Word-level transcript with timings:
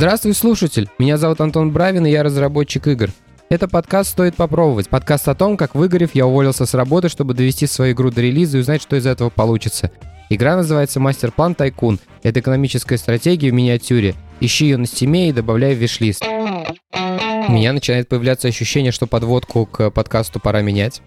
Здравствуй, 0.00 0.32
слушатель! 0.32 0.88
Меня 0.98 1.18
зовут 1.18 1.42
Антон 1.42 1.72
Бравин, 1.72 2.06
и 2.06 2.10
я 2.10 2.22
разработчик 2.22 2.86
игр. 2.86 3.10
Это 3.50 3.68
подкаст 3.68 4.12
«Стоит 4.12 4.34
попробовать». 4.34 4.88
Подкаст 4.88 5.28
о 5.28 5.34
том, 5.34 5.58
как 5.58 5.74
выгорев, 5.74 6.14
я 6.14 6.26
уволился 6.26 6.64
с 6.64 6.72
работы, 6.72 7.10
чтобы 7.10 7.34
довести 7.34 7.66
свою 7.66 7.92
игру 7.92 8.10
до 8.10 8.22
релиза 8.22 8.56
и 8.56 8.60
узнать, 8.62 8.80
что 8.80 8.96
из 8.96 9.04
этого 9.04 9.28
получится. 9.28 9.90
Игра 10.30 10.56
называется 10.56 11.00
«Мастер-план 11.00 11.54
Тайкун». 11.54 11.98
Это 12.22 12.40
экономическая 12.40 12.96
стратегия 12.96 13.50
в 13.50 13.52
миниатюре. 13.52 14.14
Ищи 14.40 14.64
ее 14.64 14.78
на 14.78 14.86
стиме 14.86 15.28
и 15.28 15.32
добавляй 15.34 15.74
в 15.74 15.78
виш-лист. 15.78 16.24
У 16.24 17.52
меня 17.52 17.74
начинает 17.74 18.08
появляться 18.08 18.48
ощущение, 18.48 18.92
что 18.92 19.06
подводку 19.06 19.66
к 19.66 19.90
подкасту 19.90 20.40
пора 20.40 20.62
менять, 20.62 21.02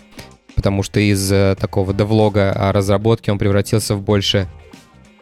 потому 0.53 0.83
что 0.83 0.99
из 0.99 1.31
э, 1.31 1.55
такого 1.59 1.95
девлога 1.95 2.51
о 2.51 2.71
разработке 2.71 3.31
он 3.31 3.39
превратился 3.39 3.95
в 3.95 4.03
больше 4.03 4.47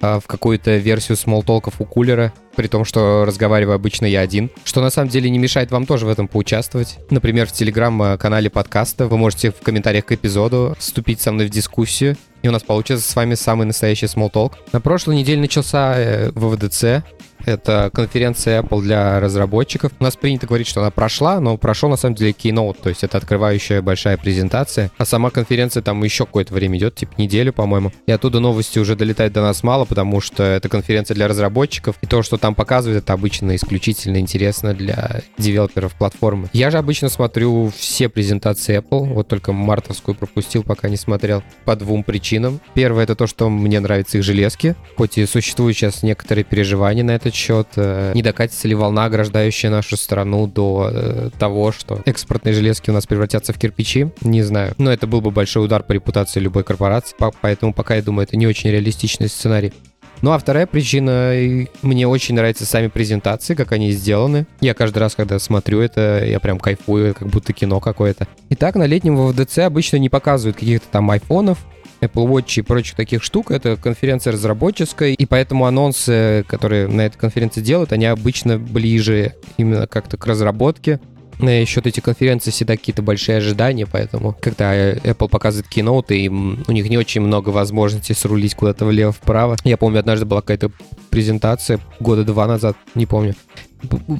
в 0.02 0.23
какую-то 0.28 0.78
версию 0.78 1.18
смолтолков 1.18 1.76
у 1.80 1.86
кулера, 1.86 2.34
при 2.55 2.68
том, 2.68 2.86
что 2.86 3.23
разговариваю 3.26 3.76
обычно 3.76 4.05
я 4.05 4.22
один, 4.22 4.50
что 4.64 4.82
на 4.82 4.90
самом 4.90 5.10
деле 5.10 5.30
не 5.30 5.38
мешает 5.38 5.72
вам 5.72 5.86
тоже 5.86 6.05
в 6.05 6.10
этом 6.10 6.27
поучаствовать. 6.27 6.98
Например, 7.10 7.48
в 7.48 7.52
телеграм-канале 7.52 8.50
подкаста 8.50 9.08
вы 9.08 9.18
можете 9.18 9.52
в 9.52 9.62
комментариях 9.62 10.05
к 10.05 10.12
эпизоду 10.12 10.76
вступить 10.77 11.22
со 11.22 11.32
мной 11.32 11.48
в 11.48 11.50
дискуссию, 11.50 12.18
и 12.41 12.48
у 12.48 12.52
нас 12.52 12.64
получится 12.64 13.10
с 13.10 13.16
вами 13.16 13.36
самый 13.36 13.66
настоящий 13.66 14.08
смолтолк. 14.08 14.58
На 14.74 14.82
прошлой 14.82 15.16
неделе 15.16 15.40
начался 15.40 15.94
э, 15.96 16.32
ВВДЦ, 16.32 17.04
это 17.45 17.90
конференция 17.94 18.62
Apple 18.62 18.81
для 18.81 19.20
разработчиков. 19.20 19.91
У 19.99 20.04
нас 20.04 20.16
принято 20.16 20.48
говорить, 20.48 20.68
что 20.68 20.82
она 20.82 20.91
прошла, 20.91 21.40
но 21.40 21.58
прошел 21.58 21.90
на 21.90 21.98
самом 21.98 22.16
деле 22.16 22.32
Keynote, 22.32 22.77
то 22.82 22.90
есть 22.90 23.04
это 23.04 23.18
открывающая 23.18 23.82
большая 23.82 24.18
презентация. 24.18 24.91
А 24.98 25.05
сама 25.05 25.30
конференция 25.30 25.82
там 25.82 26.04
еще 26.04 26.26
какое-то 26.26 26.54
время 26.54 26.77
идет, 26.77 26.96
типа 26.96 27.13
неделю, 27.18 27.54
по-моему. 27.54 27.91
И 28.05 28.12
оттуда 28.12 28.40
новости 28.40 28.80
уже 28.80 28.96
долетают 28.96 29.34
до 29.34 29.41
нас 29.41 29.63
мало, 29.63 29.85
потому 29.85 30.22
что 30.22 30.44
это 30.44 30.70
конференция 30.70 31.16
для 31.16 31.27
разработчиков. 31.27 31.96
И 32.02 32.07
то, 32.07 32.21
что 32.24 32.38
там 32.38 32.55
показывают, 32.55 33.04
это 33.04 33.13
обычно 33.13 33.55
исключительно 33.55 34.18
интересно 34.18 34.74
для 34.74 35.21
девелоперов 35.37 35.93
платформы. 35.96 36.49
Я 36.54 36.71
же 36.71 36.77
обычно 36.77 37.10
смотрю 37.10 37.71
все 37.76 38.10
презентации 38.10 38.77
Apple, 38.77 39.13
вот 39.13 39.27
только 39.27 39.54
мартовскую 39.54 40.15
пропустил, 40.15 40.63
пока 40.63 40.90
не 40.90 40.98
смотрел, 40.98 41.43
по 41.65 41.76
двум 41.76 42.04
причинам. 42.04 42.60
Первое 42.74 43.04
это 43.04 43.15
то, 43.15 43.27
что 43.27 43.49
мне 43.49 43.80
нравятся 43.80 44.18
их 44.18 44.24
железки, 44.24 44.76
хоть 44.98 45.18
и 45.18 45.26
существуют 45.26 45.77
сейчас 45.77 46.04
некоторые 46.04 46.43
переживания 46.43 47.04
на 47.04 47.12
это 47.12 47.30
этот 47.32 47.35
счет? 47.35 47.68
Э, 47.76 48.12
не 48.13 48.21
докатится 48.21 48.68
ли 48.68 48.76
волна, 48.76 49.05
ограждающая 49.05 49.70
нашу 49.70 49.98
страну 49.98 50.48
до 50.48 50.90
э, 50.91 51.29
того, 51.40 51.71
что 51.71 52.01
экспортные 52.05 52.54
железки 52.54 52.90
у 52.90 52.93
нас 52.93 53.07
превратятся 53.07 53.54
в 53.54 53.57
кирпичи? 53.57 54.10
Не 54.21 54.43
знаю. 54.43 54.74
Но 54.77 54.91
это 54.91 55.07
был 55.07 55.21
бы 55.21 55.32
большой 55.32 55.65
удар 55.65 55.84
по 55.84 55.93
репутации 55.93 56.40
любой 56.40 56.63
корпорации, 56.63 57.15
поэтому 57.41 57.74
пока 57.74 57.96
я 57.96 58.02
думаю, 58.02 58.27
это 58.27 58.37
не 58.37 58.48
очень 58.48 58.70
реалистичный 58.70 59.29
сценарий. 59.29 59.74
Ну 60.21 60.32
а 60.32 60.37
вторая 60.37 60.68
причина, 60.68 61.34
мне 61.82 62.07
очень 62.07 62.35
нравятся 62.35 62.65
сами 62.65 62.90
презентации, 62.90 63.55
как 63.55 63.71
они 63.71 63.90
сделаны. 63.90 64.46
Я 64.59 64.75
каждый 64.75 65.00
раз, 65.00 65.16
когда 65.16 65.40
смотрю 65.40 65.79
это, 65.79 66.24
я 66.24 66.40
прям 66.40 66.59
кайфую, 66.59 67.16
как 67.16 67.28
будто 67.28 67.53
кино 67.53 67.79
какое-то. 67.79 68.28
Итак, 68.50 68.75
на 68.75 68.85
летнем 68.85 69.18
ВВДЦ 69.18 69.59
обычно 69.59 69.97
не 69.97 70.09
показывают 70.09 70.57
каких-то 70.57 70.85
там 70.91 71.09
айфонов, 71.09 71.57
Apple 72.02 72.28
Watch 72.28 72.59
и 72.59 72.62
прочих 72.62 72.96
таких 72.96 73.24
штук. 73.24 73.52
Это 73.52 73.78
конференция 73.78 74.34
разработческая, 74.34 75.12
и 75.12 75.25
поэтому 75.25 75.66
анонсы, 75.66 76.44
которые 76.47 76.88
на 76.88 77.02
этой 77.02 77.18
конференции 77.18 77.62
делают, 77.62 77.94
они 77.94 78.06
обычно 78.06 78.58
ближе 78.58 79.35
именно 79.58 79.88
как-то 79.88 80.18
к 80.18 80.25
разработке. 80.25 81.00
На 81.40 81.66
счет 81.66 81.88
эти 81.88 82.02
конференции 82.02 82.52
всегда 82.52 82.78
какие-то 82.78 83.02
большие 83.02 83.40
ожидания, 83.40 83.88
поэтому 83.88 84.35
когда 84.40 84.94
Apple 84.94 85.28
показывает 85.28 85.68
киноуты, 85.68 86.19
и 86.19 86.30
у 86.30 86.72
них 86.72 86.88
не 86.88 86.97
очень 87.00 87.22
много 87.22 87.50
возможностей 87.50 88.13
срулить 88.13 88.53
куда-то 88.53 88.86
влево-вправо. 88.86 89.58
Я 89.63 89.78
помню, 89.78 90.00
однажды 90.00 90.25
была 90.25 90.41
какая-то 90.41 90.69
презентация 91.09 91.80
года 92.00 92.24
два 92.24 92.46
назад, 92.46 92.78
не 92.94 93.08
помню, 93.08 93.34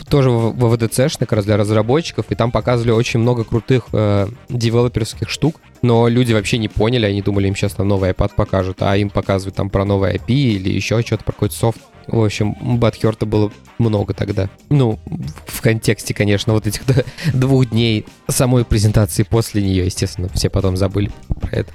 тоже 0.10 0.30
в 0.30 0.76
ВДЦ, 0.76 1.18
как 1.18 1.32
раз 1.34 1.46
для 1.46 1.58
разработчиков, 1.58 2.26
и 2.30 2.36
там 2.36 2.52
показывали 2.52 2.92
очень 2.92 3.20
много 3.20 3.44
крутых 3.44 3.86
э, 3.94 4.28
девелоперских 4.50 5.30
штук, 5.30 5.62
но 5.82 6.08
люди 6.08 6.34
вообще 6.34 6.58
не 6.58 6.68
поняли, 6.68 7.06
они 7.06 7.22
думали, 7.22 7.48
им 7.48 7.56
сейчас 7.56 7.74
там 7.74 7.88
новый 7.88 8.12
iPad 8.12 8.32
покажут, 8.36 8.78
а 8.82 8.96
им 8.98 9.10
показывают 9.10 9.56
там 9.56 9.70
про 9.70 9.86
новый 9.86 10.16
IP 10.16 10.30
или 10.30 10.70
еще 10.70 11.02
что-то, 11.02 11.24
про 11.24 11.34
какой-то 11.34 11.56
софт. 11.56 11.80
В 12.08 12.24
общем, 12.24 12.56
Батхерта 12.78 13.26
было 13.26 13.52
много 13.78 14.14
тогда. 14.14 14.50
Ну, 14.70 15.00
в 15.46 15.62
контексте, 15.62 16.14
конечно, 16.14 16.54
вот 16.54 16.68
этих 16.68 16.82
двух 17.34 17.70
дней 17.70 18.06
самой 18.28 18.66
презентации 18.66 19.24
после 19.24 19.62
нее, 19.62 19.86
естественно, 19.86 20.30
все 20.34 20.50
потом 20.50 20.78
забыли 20.78 21.12
про 21.40 21.52
это. 21.52 21.72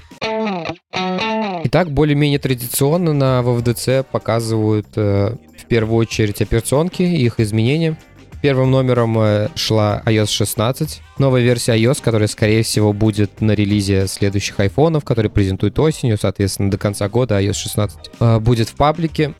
Итак, 1.65 1.91
более-менее 1.91 2.39
традиционно 2.39 3.13
на 3.13 3.43
ВВДЦ 3.43 4.05
показывают 4.11 4.87
э, 4.97 5.37
в 5.67 5.69
первую 5.69 5.99
очередь 5.99 6.41
операционки 6.41 7.03
и 7.03 7.25
их 7.25 7.41
изменения. 7.41 7.99
Первым 8.41 8.71
номером 8.71 9.19
э, 9.19 9.49
шла 9.57 10.01
iOS 10.07 10.29
16, 10.29 11.03
новая 11.19 11.43
версия 11.43 11.73
iOS, 11.73 12.01
которая, 12.01 12.29
скорее 12.29 12.63
всего, 12.63 12.93
будет 12.93 13.41
на 13.41 13.51
релизе 13.53 14.07
следующих 14.07 14.61
айфонов, 14.61 15.05
которые 15.05 15.31
презентуют 15.31 15.77
осенью, 15.81 16.19
соответственно, 16.19 16.71
до 16.71 16.79
конца 16.79 17.09
года 17.09 17.41
iOS 17.41 17.55
16 17.55 17.99
э, 18.21 18.39
будет 18.39 18.69
в 18.69 18.75
паблике. 18.77 19.35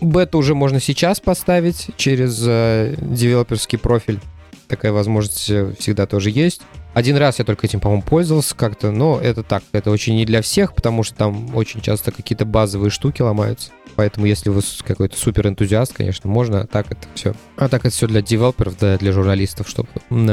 Бета 0.00 0.38
уже 0.38 0.54
можно 0.54 0.78
сейчас 0.78 1.18
поставить 1.18 1.90
через 1.96 2.40
э, 2.46 2.94
девелоперский 3.00 3.78
профиль. 3.78 4.20
Такая 4.68 4.92
возможность 4.92 5.50
всегда 5.78 6.06
тоже 6.06 6.30
есть. 6.30 6.62
Один 6.94 7.16
раз 7.16 7.40
я 7.40 7.44
только 7.44 7.66
этим, 7.66 7.80
по-моему, 7.80 8.02
пользовался 8.02 8.54
как-то, 8.54 8.92
но 8.92 9.18
это 9.20 9.42
так, 9.42 9.64
это 9.72 9.90
очень 9.90 10.14
не 10.14 10.24
для 10.24 10.42
всех, 10.42 10.74
потому 10.74 11.02
что 11.02 11.16
там 11.16 11.54
очень 11.54 11.80
часто 11.80 12.12
какие-то 12.12 12.44
базовые 12.44 12.90
штуки 12.90 13.20
ломаются. 13.20 13.72
Поэтому, 13.96 14.26
если 14.26 14.50
вы 14.50 14.62
какой-то 14.84 15.16
супер 15.16 15.48
энтузиаст, 15.48 15.92
конечно, 15.92 16.30
можно, 16.30 16.62
а 16.62 16.66
так 16.66 16.92
это 16.92 17.06
все. 17.14 17.34
А 17.56 17.68
так 17.68 17.84
это 17.84 17.94
все 17.94 18.06
для 18.06 18.22
девелоперов, 18.22 18.78
да, 18.78 18.96
для 18.96 19.12
журналистов, 19.12 19.68
чтобы 19.68 19.88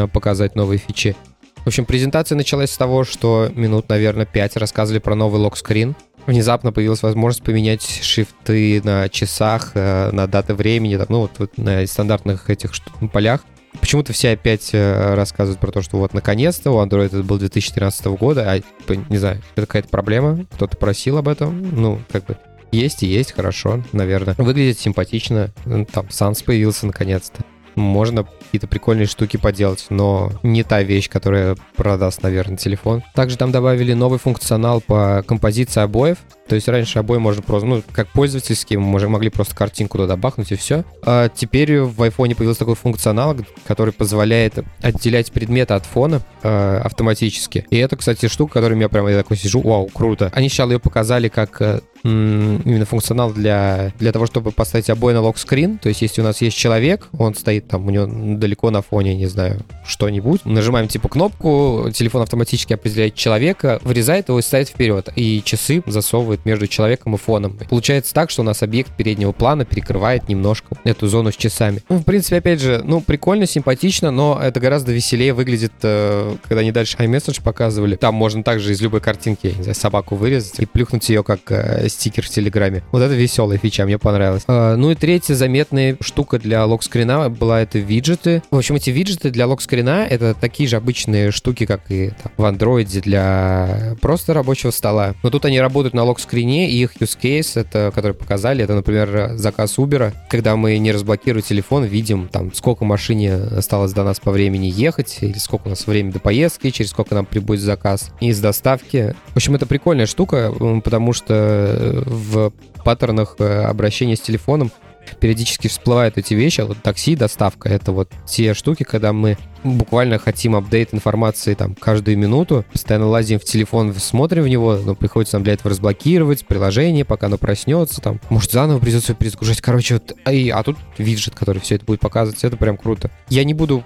показать 0.08 0.56
новые 0.56 0.78
фичи. 0.78 1.16
В 1.64 1.68
общем, 1.68 1.86
презентация 1.86 2.36
началась 2.36 2.72
с 2.72 2.78
того, 2.78 3.04
что 3.04 3.50
минут, 3.54 3.90
наверное, 3.90 4.26
5 4.26 4.58
рассказывали 4.58 5.00
про 5.00 5.16
новый 5.16 5.40
локскрин. 5.42 5.96
Внезапно 6.26 6.72
появилась 6.72 7.04
возможность 7.04 7.44
поменять 7.44 7.84
шрифты 8.04 8.82
на 8.84 9.10
часах, 9.10 9.72
э, 9.74 10.12
на 10.12 10.28
даты 10.28 10.54
времени, 10.54 11.00
ну 11.10 11.22
вот, 11.22 11.32
вот 11.38 11.58
на 11.58 11.86
стандартных 11.86 12.50
этих 12.50 12.72
полях. 13.12 13.42
Почему-то 13.80 14.14
все 14.14 14.32
опять 14.32 14.72
э, 14.74 15.14
рассказывают 15.16 15.60
про 15.60 15.72
то, 15.72 15.82
что 15.82 15.98
вот 15.98 16.14
наконец-то 16.14 16.72
у 16.72 16.84
Android 16.84 17.06
это 17.06 17.24
был 17.24 17.38
2013 17.38 18.06
года, 18.08 18.52
а 18.52 18.60
типа, 18.60 19.06
не 19.10 19.18
знаю, 19.18 19.42
это 19.56 19.66
какая-то 19.66 19.90
проблема, 19.90 20.46
кто-то 20.52 20.78
просил 20.78 21.18
об 21.18 21.28
этом, 21.28 21.62
ну, 21.74 22.02
как 22.12 22.26
бы 22.26 22.38
есть 22.72 23.04
и 23.04 23.08
есть, 23.08 23.34
хорошо, 23.34 23.84
наверное. 23.92 24.36
Выглядит 24.38 24.80
симпатично, 24.80 25.52
там 25.92 26.08
Sans 26.10 26.44
появился 26.44 26.86
наконец-то 26.86 27.44
можно 27.76 28.26
какие-то 28.52 28.68
прикольные 28.68 29.08
штуки 29.08 29.38
поделать, 29.38 29.86
но 29.90 30.32
не 30.44 30.64
та 30.64 30.84
вещь, 30.84 31.10
которая 31.10 31.56
продаст, 31.76 32.22
наверное, 32.22 32.58
телефон. 32.58 33.04
Также 33.16 33.38
там 33.38 33.52
добавили 33.52 33.94
новый 33.94 34.20
функционал 34.20 34.82
по 34.82 35.24
композиции 35.26 35.82
обоев. 35.82 36.18
То 36.48 36.56
есть 36.56 36.68
раньше 36.68 37.00
обои 37.00 37.18
можно 37.18 37.42
просто, 37.42 37.66
ну, 37.66 37.82
как 37.94 38.10
пользовательские, 38.10 38.80
мы 38.80 38.96
уже 38.96 39.08
могли 39.08 39.30
просто 39.30 39.56
картинку 39.56 39.98
туда 39.98 40.18
бахнуть 40.18 40.52
и 40.52 40.56
все. 40.56 40.84
А 41.02 41.30
теперь 41.30 41.80
в 41.80 42.02
iPhone 42.02 42.36
появился 42.36 42.60
такой 42.60 42.76
функционал, 42.76 43.38
который 43.66 43.94
позволяет 43.94 44.60
отделять 44.82 45.32
предметы 45.32 45.74
от 45.76 45.86
фона 45.86 46.22
э, 46.44 46.82
автоматически. 46.84 47.66
И 47.70 47.78
это, 47.78 47.96
кстати, 47.96 48.28
штука, 48.28 48.56
которой 48.56 48.78
я 48.78 48.90
прямо 48.90 49.12
я 49.12 49.18
такой 49.18 49.38
сижу, 49.38 49.62
вау, 49.62 49.88
круто. 49.88 50.30
Они 50.34 50.50
сначала 50.50 50.72
ее 50.72 50.80
показали 50.80 51.30
как 51.30 51.62
э, 51.62 51.80
именно 52.04 52.86
функционал 52.86 53.32
для, 53.32 53.92
для 54.00 54.12
того, 54.12 54.26
чтобы 54.26 54.52
поставить 54.52 54.90
обои 54.90 55.14
на 55.14 55.22
локскрин. 55.22 55.78
То 55.78 55.90
есть, 55.90 56.02
если 56.02 56.22
у 56.22 56.24
нас 56.24 56.42
есть 56.42 56.58
человек, 56.58 57.08
он 57.18 57.36
стоит 57.36 57.68
там, 57.68 57.88
у 57.88 57.90
него 57.90 58.08
далеко 58.38 58.72
на 58.72 58.82
фоне, 58.82 59.16
не 59.16 59.28
знаю, 59.28 59.62
что-нибудь. 59.86 60.46
Нажимаем 60.46 60.88
типа 60.88 61.10
кнопку, 61.10 61.90
телефон 61.94 62.24
автоматически 62.24 62.74
определяет 62.74 63.16
человека, 63.16 63.80
вырезает 63.84 64.30
его 64.30 64.40
и 64.40 64.42
ставит 64.42 64.70
вперед. 64.70 65.10
И 65.16 65.42
часы 65.44 65.84
засовывает 65.86 66.46
между 66.46 66.68
человеком 66.68 67.16
и 67.16 67.18
фоном. 67.18 67.58
Получается 67.70 68.14
так, 68.14 68.30
что 68.30 68.42
у 68.42 68.46
нас 68.46 68.64
объект 68.64 68.96
переднего 68.96 69.32
плана 69.32 69.66
перекрывает 69.66 70.30
немножко 70.30 70.76
эту 70.84 71.08
зону 71.08 71.32
с 71.32 71.36
часами. 71.36 71.82
Ну, 71.90 71.98
в 71.98 72.04
принципе, 72.04 72.38
опять 72.38 72.62
же, 72.62 72.82
ну, 72.84 73.02
прикольно, 73.02 73.46
симпатично, 73.46 74.12
но 74.12 74.40
это 74.42 74.60
гораздо 74.60 74.92
веселее 74.92 75.34
выглядит, 75.34 75.74
э, 75.84 76.36
когда 76.44 76.62
они 76.62 76.72
дальше 76.72 76.98
iMessage 76.98 77.42
показывали. 77.44 77.96
Там 77.96 78.16
можно 78.16 78.44
также 78.44 78.72
из 78.72 78.82
любой 78.82 79.02
картинки, 79.02 79.48
не 79.58 79.64
знаю, 79.64 79.76
собаку 79.76 80.16
вырезать 80.16 80.60
и 80.60 80.66
плюхнуть 80.66 81.08
ее 81.10 81.24
как 81.24 81.40
э, 81.52 81.86
стикер 81.92 82.26
в 82.26 82.30
Телеграме. 82.30 82.84
Вот 82.92 83.02
это 83.02 83.14
веселая 83.14 83.58
фича, 83.58 83.86
мне 83.86 83.98
понравилось. 83.98 84.44
А, 84.48 84.76
ну 84.76 84.92
и 84.92 84.96
третья 84.96 85.36
заметная 85.36 85.98
штука 86.02 86.40
для 86.40 86.66
локскрина 86.66 87.30
была 87.30 87.62
это 87.62 87.80
виджеты. 87.80 88.42
В 88.52 88.58
общем, 88.58 88.76
эти 88.76 88.90
виджеты 88.90 89.30
для 89.30 89.48
локскрина 89.48 90.08
это 90.10 90.34
такие 90.34 90.68
же 90.68 90.78
обычные 90.78 91.32
штуки, 91.32 91.66
как 91.66 91.82
и 91.90 92.10
там, 92.10 92.32
в 92.38 92.46
андроиде 92.46 93.02
для 93.02 93.96
просто 94.02 94.34
рабочего 94.34 94.72
стола. 94.72 95.16
Но 95.24 95.30
тут 95.30 95.46
они 95.46 95.60
работают 95.60 95.94
на 95.94 96.04
локскрине, 96.04 96.70
и 96.70 96.82
их 96.82 96.96
use 96.98 97.18
case, 97.22 97.60
это, 97.60 97.92
который 97.94 98.14
показали, 98.14 98.64
это, 98.64 98.76
например, 98.76 99.32
заказ 99.36 99.78
Uber, 99.78 100.14
когда 100.30 100.56
мы 100.56 100.78
не 100.78 100.92
разблокируем 100.92 101.44
телефон, 101.44 101.84
видим 101.84 102.28
там, 102.28 102.54
сколько 102.54 102.86
машине 102.86 103.36
осталось 103.36 103.94
до 103.94 104.04
нас 104.04 104.20
по 104.20 104.32
времени 104.32 104.68
ехать, 104.68 105.18
или 105.22 105.38
сколько 105.38 105.68
у 105.68 105.70
нас 105.70 105.86
времени 105.88 106.12
до 106.12 106.20
поездки, 106.20 106.70
через 106.70 106.92
сколько 106.92 107.16
нам 107.16 107.26
прибудет 107.26 107.64
заказ 107.64 108.12
из 108.20 108.40
доставки. 108.40 109.16
В 109.30 109.38
общем, 109.38 109.56
это 109.56 109.66
прикольная 109.66 110.06
штука, 110.06 110.54
потому 110.84 111.14
что 111.14 111.81
в 111.82 112.54
паттернах 112.84 113.36
э, 113.40 113.64
обращения 113.64 114.16
с 114.16 114.22
телефоном 114.22 114.72
периодически 115.20 115.68
всплывают 115.68 116.18
эти 116.18 116.34
вещи. 116.34 116.62
А 116.62 116.66
вот 116.66 116.78
такси, 116.82 117.16
доставка— 117.16 117.70
это 117.70 117.92
вот 117.92 118.12
те 118.28 118.54
штуки, 118.54 118.84
когда 118.84 119.14
мы 119.14 119.38
буквально 119.64 120.18
хотим 120.18 120.56
апдейт 120.56 120.94
информации 120.94 121.54
там 121.54 121.76
каждую 121.76 122.18
минуту, 122.18 122.66
постоянно 122.72 123.08
лазим 123.08 123.40
в 123.40 123.44
телефон, 123.44 123.94
смотрим 123.94 124.44
в 124.44 124.48
него, 124.48 124.78
но 124.78 124.96
приходится 124.96 125.38
нам 125.38 125.44
для 125.44 125.54
этого 125.54 125.72
разблокировать 125.72 126.46
приложение, 126.46 127.06
пока 127.06 127.28
оно 127.28 127.38
проснется, 127.38 128.02
там, 128.02 128.20
может, 128.30 128.52
заново 128.52 128.80
придется 128.80 129.14
перезагружать. 129.14 129.62
Короче, 129.62 129.96
вот, 129.96 130.14
и, 130.32 130.50
а 130.50 130.64
тут 130.64 130.78
виджет, 130.98 131.36
который 131.36 131.60
все 131.60 131.76
это 131.76 131.86
будет 131.86 132.00
показывать, 132.00 132.44
это 132.44 132.58
прям 132.58 132.78
круто. 132.78 133.12
Я 133.30 133.44
не 133.44 133.54
буду 133.54 133.84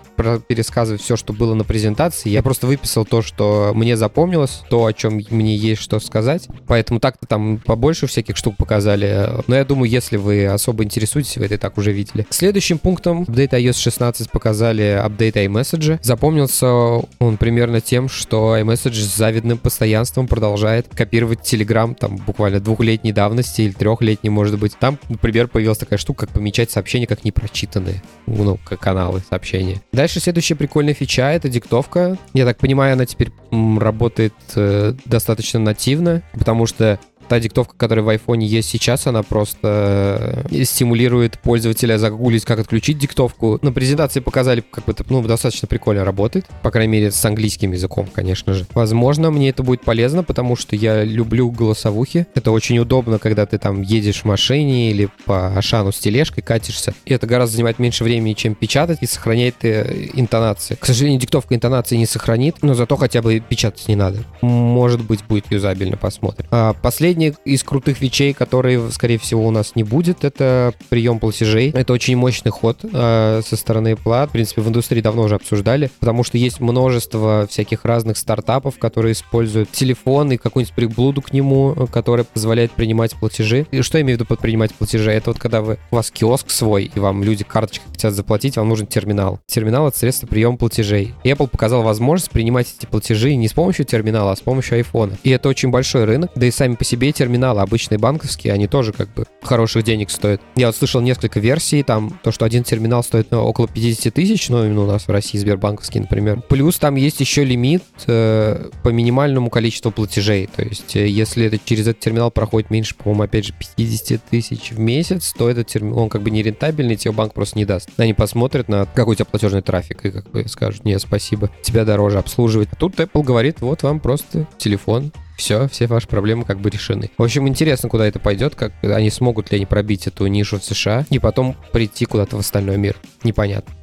пересказывать 0.48 1.02
все, 1.02 1.16
что 1.16 1.34
было 1.34 1.54
на 1.54 1.64
презентации, 1.64 2.30
я 2.30 2.42
просто 2.42 2.68
выписал 2.68 3.06
то, 3.06 3.22
что 3.22 3.72
мне 3.76 3.98
запомнилось, 3.98 4.64
то, 4.70 4.86
о 4.86 4.94
чем 4.94 5.22
мне 5.30 5.56
есть 5.56 5.82
что 5.82 6.00
сказать, 6.00 6.48
поэтому 6.68 7.00
так-то 7.00 7.28
там 7.28 7.58
побольше 7.58 8.08
всяких 8.08 8.38
штук 8.38 8.58
показали, 8.58 9.30
но 9.48 9.56
я 9.56 9.66
думаю, 9.66 9.90
если 9.90 10.18
вы 10.18 10.46
особо 10.46 10.84
интересуетесь, 10.84 11.38
вы 11.38 11.46
это 11.46 11.56
и 11.56 11.58
так 11.58 11.78
уже 11.78 11.92
видели. 11.92 12.26
Следующим 12.30 12.78
пунктом 12.78 13.24
апдейт 13.24 13.54
iOS 13.54 13.78
16 13.78 14.32
показали 14.32 14.84
апдейт 14.84 15.36
iMessage, 15.36 15.65
iMessage. 15.66 16.00
Запомнился 16.02 16.68
он 16.68 17.38
примерно 17.38 17.82
тем, 17.82 18.10
что 18.10 18.58
iMessage 18.58 18.94
с 18.94 19.16
завидным 19.16 19.58
постоянством 19.58 20.28
продолжает 20.28 20.88
копировать 20.94 21.40
Telegram 21.42 21.96
там 21.96 22.18
буквально 22.18 22.60
двухлетней 22.60 23.12
давности 23.12 23.62
или 23.62 23.72
трехлетней, 23.72 24.30
может 24.30 24.60
быть. 24.60 24.78
Там, 24.78 25.00
например, 25.10 25.48
появилась 25.48 25.78
такая 25.78 26.00
штука, 26.00 26.26
как 26.26 26.36
помечать 26.36 26.72
сообщения 26.72 27.08
как 27.08 27.24
непрочитанные. 27.24 28.02
Ну, 28.28 28.58
как 28.64 28.80
каналы 28.80 29.22
сообщения. 29.28 29.82
Дальше 29.92 30.20
следующая 30.20 30.56
прикольная 30.56 30.94
фича— 30.94 31.32
это 31.34 31.50
диктовка. 31.50 32.18
Я 32.34 32.46
так 32.46 32.58
понимаю, 32.58 32.94
она 32.94 33.06
теперь 33.06 33.32
работает 33.52 34.34
э, 34.56 34.94
достаточно 35.06 35.60
нативно, 35.60 36.22
потому 36.34 36.66
что 36.66 37.00
та 37.28 37.40
диктовка, 37.40 37.76
которая 37.78 38.04
в 38.06 38.10
айфоне 38.10 38.48
есть 38.48 38.70
сейчас, 38.70 39.08
она 39.08 39.24
просто 39.24 40.46
э, 40.52 40.64
стимулирует 40.64 41.40
пользователя 41.40 41.98
загуглить, 41.98 42.46
как 42.46 42.60
отключить 42.60 42.98
диктовку. 42.98 43.60
На 43.62 43.72
презентации 43.72 44.20
показали, 44.20 44.64
как 44.70 44.88
это 44.88 45.04
ну, 45.10 45.22
достаточно 45.22 45.68
прикольно 45.68 46.06
работает. 46.06 46.46
По 46.62 46.72
крайней 46.72 46.92
мере, 46.92 47.12
с 47.12 47.26
английским 47.26 47.72
языком, 47.72 48.08
конечно 48.14 48.54
же. 48.54 48.66
Возможно, 48.74 49.32
мне 49.32 49.50
это 49.50 49.64
будет 49.64 49.82
полезно, 49.82 50.24
потому 50.24 50.56
что 50.56 50.76
я 50.76 51.04
люблю 51.04 51.50
голосовухи. 51.52 52.28
Это 52.36 52.52
очень 52.52 52.78
удобно, 52.80 53.20
когда 53.20 53.46
ты 53.46 53.58
там 53.58 53.82
едешь 53.82 54.22
в 54.22 54.26
машине 54.26 54.92
или 54.92 55.10
по 55.26 55.48
Ашану 55.56 55.92
с 55.92 56.00
тележкой 56.00 56.44
катишься. 56.44 56.94
И 57.06 57.14
это 57.14 57.28
гораздо 57.28 57.56
занимает 57.56 57.80
меньше 57.80 58.04
времени, 58.04 58.34
чем 58.34 58.56
печатать, 58.56 59.00
и 59.02 59.06
сохраняет 59.06 59.56
э, 59.64 60.10
интонации. 60.14 60.76
К 60.76 60.86
сожалению, 60.86 61.20
диктовка 61.20 61.56
интонации 61.56 61.96
не 61.96 62.06
сохранит, 62.06 62.58
но 62.62 62.74
зато 62.74 62.96
хотя 62.96 63.22
бы 63.22 63.40
печатать 63.40 63.88
не 63.88 63.96
надо. 63.96 64.24
Может 64.42 65.02
быть, 65.02 65.24
будет 65.24 65.52
юзабельно, 65.52 65.98
посмотрим. 65.98 66.48
А 66.52 66.74
последний 66.74 67.15
Последний 67.16 67.34
из 67.46 67.64
крутых 67.64 68.02
вещей, 68.02 68.34
которые, 68.34 68.92
скорее 68.92 69.18
всего, 69.18 69.48
у 69.48 69.52
нас 69.52 69.72
не 69.76 69.84
будет, 69.84 70.26
это 70.26 70.74
прием 70.90 71.20
платежей. 71.20 71.72
Это 71.72 71.94
очень 71.94 72.18
мощный 72.18 72.52
ход 72.52 72.82
э, 72.84 73.42
со 73.42 73.56
стороны 73.56 73.94
Apple. 73.94 74.28
В 74.28 74.32
принципе, 74.32 74.62
в 74.62 74.68
индустрии 74.68 75.00
давно 75.00 75.24
уже 75.24 75.36
обсуждали, 75.36 75.90
потому 76.02 76.26
что 76.26 76.38
есть 76.38 76.60
множество 76.60 77.48
всяких 77.50 77.86
разных 77.86 78.18
стартапов, 78.18 78.80
которые 78.80 79.14
используют 79.14 79.72
телефон 79.72 80.34
и 80.34 80.38
какую-нибудь 80.38 80.76
приблуду 80.76 81.22
к 81.22 81.32
нему, 81.32 81.88
которая 81.90 82.26
позволяет 82.26 82.74
принимать 82.74 83.16
платежи. 83.16 83.66
И 83.72 83.82
что 83.82 83.98
я 83.98 84.02
имею 84.02 84.18
в 84.18 84.20
виду 84.20 84.28
под 84.28 84.42
принимать 84.42 84.74
платежи? 84.74 85.10
Это 85.10 85.30
вот 85.30 85.40
когда 85.40 85.62
вы, 85.62 85.78
у 85.92 85.96
вас 85.96 86.12
киоск 86.12 86.50
свой, 86.50 86.92
и 86.94 87.00
вам 87.00 87.24
люди 87.24 87.46
карточкой 87.46 87.94
хотят 88.06 88.16
заплатить, 88.16 88.58
вам 88.58 88.70
нужен 88.70 88.86
терминал. 88.86 89.40
Терминал— 89.48 89.88
это 89.90 89.98
средство 89.98 90.28
приема 90.28 90.58
платежей. 90.58 91.14
Apple 91.24 91.48
показал 91.48 91.82
возможность 91.82 92.32
принимать 92.32 92.74
эти 92.78 92.86
платежи 92.86 93.36
не 93.36 93.48
с 93.48 93.54
помощью 93.54 93.86
терминала, 93.86 94.32
а 94.32 94.36
с 94.36 94.42
помощью 94.42 94.76
айфона. 94.76 95.18
И 95.24 95.32
это 95.32 95.50
очень 95.50 95.70
большой 95.70 96.06
рынок, 96.06 96.32
да 96.36 96.46
и 96.46 96.52
сами 96.52 96.76
по 96.76 96.84
себе 96.84 97.12
терминалы 97.12 97.62
обычные 97.62 97.98
банковские, 97.98 98.54
они 98.54 98.68
тоже 98.68 98.94
как 98.94 99.12
бы 99.14 99.26
хороших 99.42 99.84
денег 99.84 100.12
стоят. 100.12 100.42
Я 100.56 100.68
вот 100.68 100.76
слышал 100.76 101.02
несколько 101.02 101.40
версий, 101.40 101.82
там 101.82 102.20
то, 102.24 102.32
что 102.32 102.46
один 102.46 102.64
терминал 102.64 103.04
стоит 103.04 103.32
ну, 103.32 103.40
около 103.40 103.68
50 103.68 104.14
тысяч, 104.14 104.50
ну, 104.50 104.64
именно 104.64 104.82
у 104.82 104.88
нас 104.88 105.08
в 105.08 105.10
России 105.10 105.40
Сбербанковский, 105.40 106.02
например. 106.02 106.42
Плюс 106.48 106.78
там 106.78 106.96
есть 106.96 107.20
еще 107.20 107.44
лимит 107.44 107.84
э, 108.06 108.70
по 108.84 108.90
минимальному 108.90 109.50
количеству 109.50 109.92
платежей. 109.92 110.48
То 110.56 110.64
есть, 110.64 110.96
э, 110.96 111.08
если 111.08 111.48
это, 111.48 111.58
через 111.64 111.88
этот 111.88 112.00
терминал 112.00 112.30
проходит 112.30 112.70
меньше, 112.70 112.96
по-моему, 112.96 113.24
опять 113.24 113.46
же, 113.46 113.54
50 113.78 114.24
тысяч 114.24 114.72
в 114.72 114.80
месяц, 114.80 115.34
то 115.36 115.50
этот 115.50 115.68
терминал, 115.68 116.00
он 116.00 116.10
как 116.10 116.22
бы 116.22 116.30
не 116.30 116.44
рентабельный, 116.44 116.96
тебе 116.96 117.12
банк 117.14 117.34
просто 117.34 117.58
не 117.58 117.66
даст. 117.66 117.90
Они 117.98 118.14
посмотрят 118.14 118.68
на 118.68 118.86
какой 118.86 119.14
у 119.14 119.16
тебя 119.16 119.26
платежный 119.26 119.62
трафик 119.62 120.06
и 120.06 120.12
как 120.12 120.30
бы 120.30 120.48
скажут, 120.48 120.86
нет, 120.86 121.02
спасибо, 121.02 121.50
тебя 121.62 121.86
дороже 121.86 122.18
обслуживать. 122.18 122.70
А 122.72 122.76
тут 122.76 122.96
Apple 122.96 123.24
говорит, 123.24 123.62
вот 123.62 123.84
вам 123.84 124.00
просто 124.00 124.48
телефон, 124.58 125.12
все, 125.38 125.68
все 125.68 125.88
ваши 125.88 126.08
проблемы 126.08 126.46
как 126.46 126.60
бы 126.60 126.70
решены. 126.70 127.10
В 127.18 127.24
общем, 127.24 127.48
интересно, 127.48 127.90
куда 127.90 128.08
это 128.08 128.20
пойдет, 128.20 128.56
как 128.56 128.74
они 128.84 129.10
смогут 129.10 129.52
ли 129.52 129.58
они 129.58 129.66
пробить 129.66 130.08
эту 130.08 130.28
нишу 130.28 130.60
в 130.60 130.64
США 130.64 131.06
и 131.10 131.20
потом 131.20 131.56
прийти 131.72 132.06
куда-то 132.06 132.36
в 132.36 132.40
остальной 132.40 132.78
мир. 132.78 132.96
Непонятно. 133.24 133.74